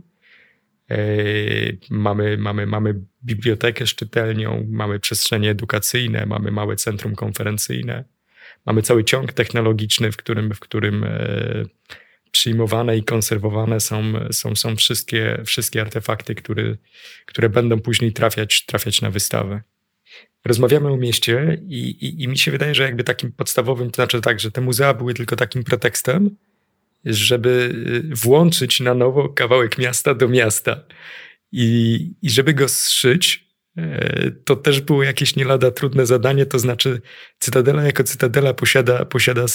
E, 0.90 0.98
mamy, 1.90 2.38
mamy, 2.38 2.66
mamy 2.66 2.96
bibliotekę 3.24 3.88
szczytelnią, 3.88 4.68
mamy 4.70 5.00
przestrzenie 5.00 5.50
edukacyjne, 5.50 6.26
mamy 6.26 6.52
małe 6.52 6.76
centrum 6.76 7.16
konferencyjne, 7.16 8.04
mamy 8.66 8.82
cały 8.82 9.04
ciąg 9.04 9.34
technologiczny, 9.34 10.12
w 10.12 10.18
którym, 10.18 10.54
w 10.54 10.60
którym 10.60 11.06
przyjmowane 12.32 12.98
i 12.98 13.04
konserwowane 13.04 13.80
są, 13.80 14.04
są, 14.32 14.56
są 14.56 14.76
wszystkie, 14.76 15.42
wszystkie 15.46 15.82
artefakty, 15.82 16.36
które, 16.36 16.78
które 17.26 17.50
będą 17.50 17.80
później 17.80 18.14
trafiać, 18.14 18.66
trafiać 18.66 19.02
na 19.02 19.12
wystawę. 19.12 19.62
Rozmawiamy 20.46 20.90
o 20.92 20.98
mieście 20.98 21.62
i, 21.68 21.90
i, 21.90 22.24
i 22.24 22.28
mi 22.28 22.38
się 22.38 22.52
wydaje, 22.52 22.76
że 22.76 22.84
jakby 22.84 23.04
takim 23.04 23.32
podstawowym, 23.32 23.92
to 23.92 23.96
znaczy 23.96 24.22
tak, 24.22 24.40
że 24.40 24.52
te 24.52 24.62
muzea 24.62 24.94
były 24.94 25.14
tylko 25.14 25.36
takim 25.36 25.64
pretekstem, 25.64 26.36
żeby 27.06 27.74
włączyć 28.24 28.80
na 28.80 28.94
nowo 28.94 29.30
kawałek 29.30 29.78
miasta 29.78 30.14
do 30.14 30.28
miasta. 30.28 30.84
I, 31.52 32.14
i 32.22 32.30
żeby 32.30 32.54
go 32.54 32.68
zszyć, 32.68 33.51
to 34.46 34.56
też 34.56 34.82
było 34.82 35.04
jakieś 35.04 35.36
nie 35.36 35.46
lada 35.46 35.72
trudne 35.72 36.06
zadanie, 36.06 36.46
to 36.46 36.60
znaczy 36.60 37.02
Cytadela 37.40 37.84
jako 37.84 38.04
Cytadela 38.04 38.54
posiada, 38.54 39.06
posiada 39.06 39.46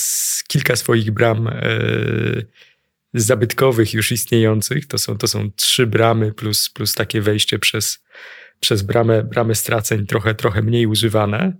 kilka 0.48 0.76
swoich 0.76 1.11
bram 1.11 1.48
e, 1.48 1.52
zabytkowych 3.14 3.94
już 3.94 4.12
istniejących. 4.12 4.87
To 4.87 4.98
są, 4.98 5.18
to 5.18 5.29
są 5.29 5.50
trzy 5.57 5.87
bramy 5.87 6.33
plus, 6.33 6.70
plus 6.70 6.94
takie 6.94 7.20
wejście 7.20 7.59
przez, 7.59 8.05
przez 8.61 8.83
bramę, 8.83 9.24
bramę 9.24 9.55
straceń, 9.55 10.07
trochę, 10.07 10.35
trochę 10.35 10.62
mniej 10.62 10.87
używane. 10.87 11.57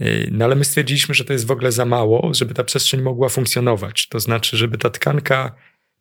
E, 0.00 0.30
no 0.30 0.44
ale 0.44 0.56
my 0.56 0.64
stwierdziliśmy, 0.64 1.14
że 1.14 1.24
to 1.24 1.32
jest 1.32 1.46
w 1.46 1.50
ogóle 1.50 1.72
za 1.72 1.84
mało, 1.84 2.30
żeby 2.34 2.54
ta 2.54 2.64
przestrzeń 2.64 3.02
mogła 3.02 3.28
funkcjonować. 3.28 4.08
To 4.08 4.20
znaczy, 4.20 4.56
żeby 4.56 4.78
ta 4.78 4.90
tkanka 4.90 5.54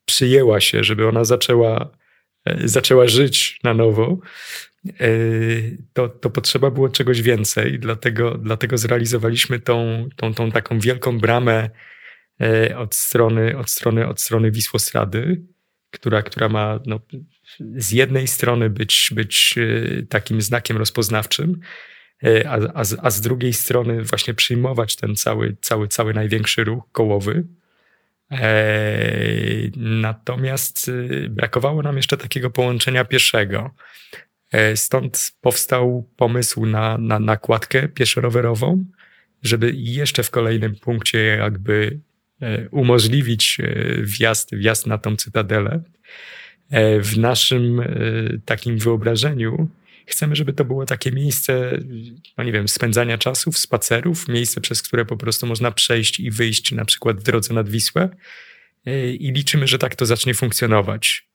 przyjęła 0.06 0.60
się, 0.60 0.84
żeby 0.84 1.08
ona 1.08 1.24
zaczęła, 1.24 1.90
e, 2.46 2.68
zaczęła 2.68 3.08
żyć 3.08 3.60
na 3.64 3.74
nowo, 3.74 4.18
e, 4.18 4.69
to, 5.94 6.10
to 6.10 6.30
potrzeba 6.30 6.72
było 6.72 6.90
czegoś 6.90 7.22
więcej. 7.22 7.80
Dlatego, 7.80 8.38
dlatego 8.38 8.78
zrealizowaliśmy 8.78 9.60
tą, 9.60 10.10
tą, 10.16 10.34
tą 10.34 10.52
taką 10.52 10.80
wielką 10.80 11.20
bramę 11.20 11.70
E, 12.42 12.78
od 12.78 12.96
strony, 12.96 13.58
od 13.58 13.70
strony, 13.70 14.08
od 14.08 14.22
strony 14.22 14.52
Wisłostrady, 14.52 15.42
która, 15.92 16.22
która 16.22 16.50
ma 16.50 16.80
no, 16.86 17.00
z 17.60 17.92
jednej 17.92 18.28
strony 18.28 18.70
być, 18.70 19.12
być 19.16 19.56
e, 19.58 20.04
takim 20.04 20.42
znakiem 20.42 20.78
rozpoznawczym, 20.78 21.60
a, 22.46 22.58
a, 22.74 22.84
a 23.02 23.10
z 23.10 23.22
drugiej 23.22 23.54
strony 23.54 24.04
właśnie 24.04 24.34
przyjmować 24.34 24.96
ten 24.96 25.16
cały, 25.16 25.56
cały, 25.62 25.88
cały 25.88 26.14
największy 26.14 26.64
ruch 26.64 26.84
kołowy. 26.92 27.44
Natomiast 29.76 30.92
brakowało 31.30 31.82
nam 31.82 31.96
jeszcze 31.96 32.18
takiego 32.18 32.50
połączenia 32.50 33.06
pieszego. 33.06 33.72
Stąd 34.76 35.32
powstał 35.42 36.10
pomysł 36.18 36.66
na, 36.66 36.98
na 36.98 37.20
nakładkę 37.20 37.88
pieszo-rowerową, 37.88 38.86
żeby 39.44 39.72
jeszcze 39.76 40.24
w 40.24 40.30
kolejnym 40.30 40.76
punkcie 40.76 41.20
jakby 41.20 42.00
E, 42.42 42.70
umożliwić 42.70 43.58
e, 43.60 43.86
wjazd, 44.04 44.56
wjazd 44.56 44.88
na 44.88 44.98
tą 44.98 45.16
cytadelę. 45.16 45.82
E, 46.70 47.00
w 47.00 47.18
naszym 47.18 47.82
takim 48.46 48.78
wyobrażeniu 48.78 49.70
chcemy, 50.06 50.36
żeby 50.36 50.54
to 50.54 50.66
było 50.66 50.86
takie 50.86 51.12
miejsce, 51.12 51.80
no 52.38 52.44
nie 52.44 52.52
wiem, 52.52 52.68
spędzania 52.68 53.18
czasów, 53.18 53.58
spacerów, 53.58 54.28
miejsce, 54.28 54.62
przez 54.62 54.82
które 54.82 55.06
po 55.06 55.18
prostu 55.18 55.48
można 55.48 55.72
przejść 55.72 56.20
i 56.20 56.32
wyjść 56.32 56.72
na 56.72 56.86
przykład 56.86 57.20
w 57.20 57.24
drodze 57.24 57.54
nad 57.54 57.70
Wisłę 57.70 58.10
i 59.20 59.32
liczymy, 59.36 59.68
że 59.68 59.78
tak 59.78 59.96
to 59.96 60.06
zacznie 60.06 60.34
funkcjonować. 60.34 61.29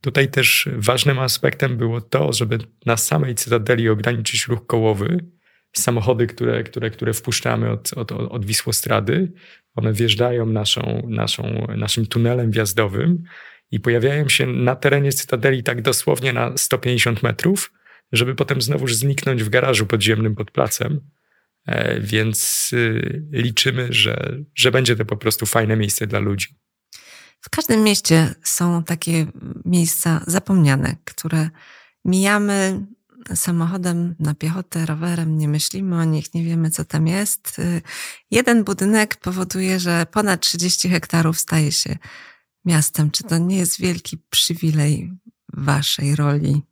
Tutaj 0.00 0.30
też 0.30 0.68
ważnym 0.76 1.18
aspektem 1.18 1.76
było 1.76 2.00
to, 2.00 2.32
żeby 2.32 2.58
na 2.86 2.96
samej 2.96 3.34
cytadeli 3.34 3.88
ograniczyć 3.88 4.46
ruch 4.46 4.66
kołowy, 4.66 5.24
samochody, 5.76 6.26
które, 6.26 6.62
które, 6.62 6.90
które 6.90 7.12
wpuszczamy 7.12 7.70
od, 7.70 7.92
od, 7.92 8.12
od 8.12 8.44
Wisłostrady, 8.44 9.32
one 9.74 9.92
wjeżdżają 9.92 10.46
naszą, 10.46 11.02
naszą, 11.08 11.66
naszym 11.76 12.06
tunelem 12.06 12.50
wjazdowym 12.50 13.22
i 13.70 13.80
pojawiają 13.80 14.28
się 14.28 14.46
na 14.46 14.76
terenie 14.76 15.12
Cytadeli 15.12 15.62
tak 15.62 15.82
dosłownie 15.82 16.32
na 16.32 16.56
150 16.56 17.22
metrów, 17.22 17.72
żeby 18.12 18.34
potem 18.34 18.62
znowuż 18.62 18.94
zniknąć 18.94 19.42
w 19.42 19.48
garażu 19.48 19.86
podziemnym 19.86 20.34
pod 20.34 20.50
placem. 20.50 21.00
E, 21.66 22.00
więc 22.00 22.70
y, 22.72 23.22
liczymy, 23.32 23.86
że, 23.90 24.38
że 24.54 24.70
będzie 24.70 24.96
to 24.96 25.04
po 25.04 25.16
prostu 25.16 25.46
fajne 25.46 25.76
miejsce 25.76 26.06
dla 26.06 26.18
ludzi. 26.18 26.48
W 27.40 27.50
każdym 27.50 27.82
mieście 27.82 28.34
są 28.42 28.84
takie 28.84 29.26
miejsca 29.64 30.24
zapomniane, 30.26 30.96
które 31.04 31.50
mijamy 32.04 32.86
samochodem 33.34 34.14
na 34.18 34.34
piechotę, 34.34 34.86
rowerem, 34.86 35.38
nie 35.38 35.48
myślimy 35.48 35.96
o 35.96 36.04
nich, 36.04 36.34
nie 36.34 36.44
wiemy, 36.44 36.70
co 36.70 36.84
tam 36.84 37.06
jest. 37.06 37.60
Jeden 38.30 38.64
budynek 38.64 39.16
powoduje, 39.16 39.80
że 39.80 40.06
ponad 40.10 40.40
30 40.40 40.88
hektarów 40.88 41.38
staje 41.38 41.72
się 41.72 41.98
miastem. 42.64 43.10
Czy 43.10 43.24
to 43.24 43.38
nie 43.38 43.56
jest 43.56 43.80
wielki 43.80 44.18
przywilej 44.30 45.12
waszej 45.52 46.16
roli? 46.16 46.62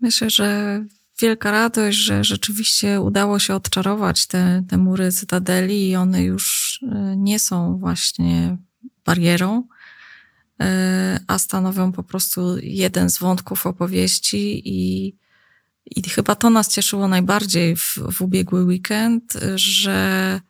Myślę, 0.00 0.30
że 0.30 0.84
wielka 1.20 1.50
radość, 1.50 1.98
że 1.98 2.24
rzeczywiście 2.24 3.00
udało 3.00 3.38
się 3.38 3.54
odczarować 3.54 4.26
te, 4.26 4.64
te 4.68 4.76
mury 4.76 5.12
cytadeli 5.12 5.88
i 5.88 5.96
one 5.96 6.22
już 6.22 6.78
y, 6.82 7.16
nie 7.16 7.38
są 7.38 7.78
właśnie 7.78 8.58
barierą, 9.04 9.64
y, 10.62 10.64
a 11.26 11.38
stanowią 11.38 11.92
po 11.92 12.02
prostu 12.02 12.58
jeden 12.62 13.10
z 13.10 13.18
wątków 13.18 13.66
opowieści 13.66 14.62
i 14.64 15.16
i 15.86 16.10
chyba 16.10 16.34
to 16.34 16.50
nas 16.50 16.68
cieszyło 16.68 17.08
najbardziej 17.08 17.76
w, 17.76 17.98
w 18.12 18.22
ubiegły 18.22 18.64
weekend, 18.64 19.32
że, 19.54 20.40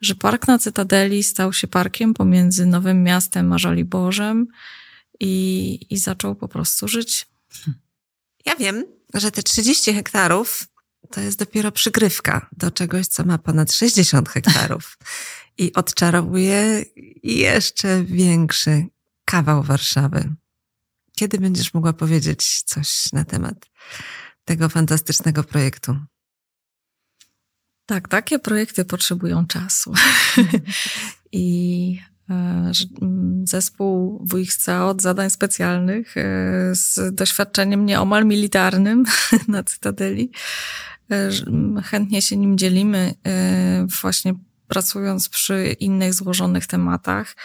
że 0.00 0.14
park 0.14 0.48
na 0.48 0.58
Cytadeli 0.58 1.22
stał 1.22 1.52
się 1.52 1.68
parkiem 1.68 2.14
pomiędzy 2.14 2.66
Nowym 2.66 3.02
Miastem 3.02 3.52
a 3.52 3.58
Żoliborzem 3.58 4.46
i, 5.20 5.86
i 5.90 5.98
zaczął 5.98 6.34
po 6.34 6.48
prostu 6.48 6.88
żyć. 6.88 7.26
Ja 8.46 8.56
wiem, 8.56 8.84
że 9.14 9.30
te 9.30 9.42
30 9.42 9.92
hektarów 9.94 10.66
to 11.10 11.20
jest 11.20 11.38
dopiero 11.38 11.72
przygrywka 11.72 12.48
do 12.56 12.70
czegoś, 12.70 13.06
co 13.06 13.24
ma 13.24 13.38
ponad 13.38 13.72
60 13.72 14.28
hektarów. 14.28 14.98
i 15.60 15.72
odczarowuje 15.72 16.84
jeszcze 17.22 18.04
większy 18.04 18.86
kawał 19.24 19.62
Warszawy. 19.62 20.34
Kiedy 21.16 21.38
będziesz 21.38 21.74
mogła 21.74 21.92
powiedzieć 21.92 22.62
coś 22.62 23.12
na 23.12 23.24
temat 23.24 23.66
tego 24.44 24.68
fantastycznego 24.68 25.44
projektu? 25.44 25.96
Tak, 27.86 28.08
takie 28.08 28.38
projekty 28.38 28.84
potrzebują 28.84 29.46
czasu. 29.46 29.92
I 31.32 31.98
e, 32.30 32.70
zespół 33.44 34.24
WXCA 34.26 34.86
od 34.86 35.02
zadań 35.02 35.30
specjalnych 35.30 36.16
e, 36.16 36.22
z 36.74 37.14
doświadczeniem 37.14 37.86
nieomal 37.86 38.26
militarnym 38.26 39.04
na 39.48 39.64
Cytadeli. 39.64 40.30
E, 41.10 41.30
chętnie 41.82 42.22
się 42.22 42.36
nim 42.36 42.58
dzielimy, 42.58 43.14
właśnie 44.02 44.34
pracując 44.70 45.28
przy 45.28 45.76
innych 45.80 46.14
złożonych 46.14 46.66
tematach. 46.66 47.36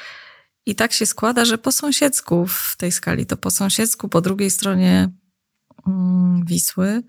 I 0.65 0.75
tak 0.75 0.93
się 0.93 1.05
składa, 1.05 1.45
że 1.45 1.57
po 1.57 1.71
sąsiedzku 1.71 2.47
w 2.47 2.75
tej 2.77 2.91
skali, 2.91 3.25
to 3.25 3.37
po 3.37 3.51
sąsiedzku, 3.51 4.09
po 4.09 4.21
drugiej 4.21 4.49
stronie 4.49 5.09
mm, 5.87 6.45
Wisły, 6.45 7.03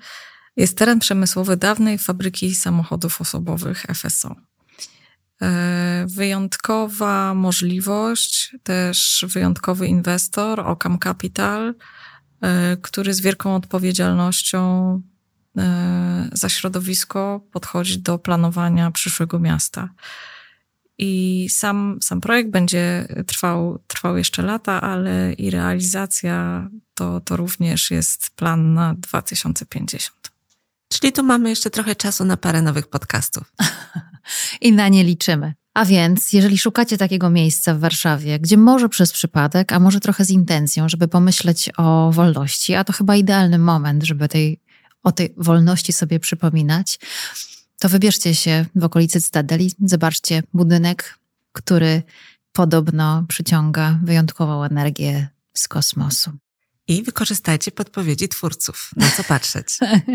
jest 0.57 0.79
teren 0.79 0.99
przemysłowy 0.99 1.57
dawnej 1.57 1.99
fabryki 1.99 2.55
samochodów 2.55 3.21
osobowych 3.21 3.87
FSO. 3.95 4.37
E, 5.43 6.07
wyjątkowa 6.09 7.35
możliwość, 7.35 8.57
też 8.63 9.25
wyjątkowy 9.29 9.87
inwestor, 9.87 10.61
Ocam 10.61 10.99
Capital, 10.99 11.75
e, 12.41 12.77
który 12.77 13.15
z 13.15 13.21
wielką 13.21 13.55
odpowiedzialnością 13.55 15.03
za 16.33 16.49
środowisko 16.49 17.41
podchodzi 17.53 17.99
do 17.99 18.19
planowania 18.19 18.91
przyszłego 18.91 19.39
miasta. 19.39 19.89
I 20.99 21.47
sam, 21.51 21.99
sam 22.03 22.21
projekt 22.21 22.51
będzie 22.51 23.09
trwał, 23.27 23.79
trwał 23.87 24.17
jeszcze 24.17 24.43
lata, 24.43 24.81
ale 24.81 25.33
i 25.33 25.51
realizacja 25.51 26.69
to, 26.95 27.21
to 27.21 27.37
również 27.37 27.91
jest 27.91 28.31
plan 28.31 28.75
na 28.75 28.95
2050. 28.95 30.33
Czyli 30.89 31.13
tu 31.13 31.23
mamy 31.23 31.51
jeszcze 31.51 31.71
trochę 31.71 31.97
czasu 31.97 32.25
na 32.25 32.37
parę 32.37 32.63
nowych 32.63 32.87
podcastów. 32.87 33.53
I 34.61 34.73
na 34.73 34.89
nie 34.89 35.05
liczymy. 35.05 35.55
A 35.75 35.85
więc, 35.85 36.33
jeżeli 36.33 36.59
szukacie 36.59 36.99
takiego 36.99 37.31
miejsca 37.31 37.75
w 37.75 37.79
Warszawie, 37.79 38.39
gdzie 38.39 38.57
może 38.57 38.89
przez 38.89 39.13
przypadek, 39.13 39.73
a 39.73 39.81
może 39.81 40.01
trochę 40.01 40.25
z 40.25 40.31
intencją, 40.31 40.89
żeby 40.89 41.09
pomyśleć 41.09 41.71
o 41.77 42.11
wolności, 42.13 42.75
a 42.75 42.85
to 42.85 42.93
chyba 42.93 43.17
idealny 43.17 43.59
moment, 43.59 44.05
żeby 44.05 44.29
tej, 44.29 44.61
o 45.07 45.13
tej 45.13 45.35
wolności 45.37 45.93
sobie 45.93 46.21
przypominać, 46.21 46.99
to 47.79 47.89
wybierzcie 47.89 48.35
się 48.35 48.67
w 48.75 48.85
okolicy 48.85 49.21
Cytadeli, 49.21 49.73
zobaczcie 49.85 50.43
budynek, 50.55 51.19
który 51.53 52.03
podobno 52.53 53.25
przyciąga 53.29 53.99
wyjątkową 54.05 54.65
energię 54.65 55.29
z 55.55 55.69
kosmosu. 55.69 56.31
I 56.89 57.03
wykorzystajcie 57.03 57.71
podpowiedzi 57.71 58.29
twórców. 58.29 58.91
Na 58.97 59.11
co 59.11 59.25
patrzeć? 59.25 59.67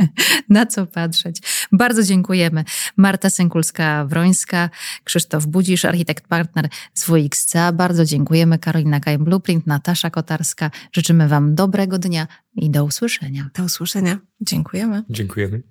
na 0.49 0.65
co 0.65 0.85
patrzeć. 0.85 1.41
Bardzo 1.71 2.03
dziękujemy. 2.03 2.63
Marta 2.97 3.27
Sękulska-Wrońska, 3.27 4.69
Krzysztof 5.03 5.45
Budzisz, 5.45 5.85
architekt 5.85 6.27
partner 6.27 6.69
z 6.93 7.05
WXCA. 7.05 7.71
Bardzo 7.71 8.05
dziękujemy. 8.05 8.59
Karolina 8.59 8.99
Kajem 8.99 9.23
Blueprint, 9.23 9.67
Natasza 9.67 10.09
Kotarska. 10.09 10.71
Życzymy 10.91 11.27
Wam 11.27 11.55
dobrego 11.55 11.97
dnia 11.97 12.27
i 12.55 12.69
do 12.69 12.83
usłyszenia. 12.83 13.49
Do 13.53 13.63
usłyszenia. 13.63 14.19
Dziękujemy. 14.41 15.03
Dziękujemy. 15.09 15.70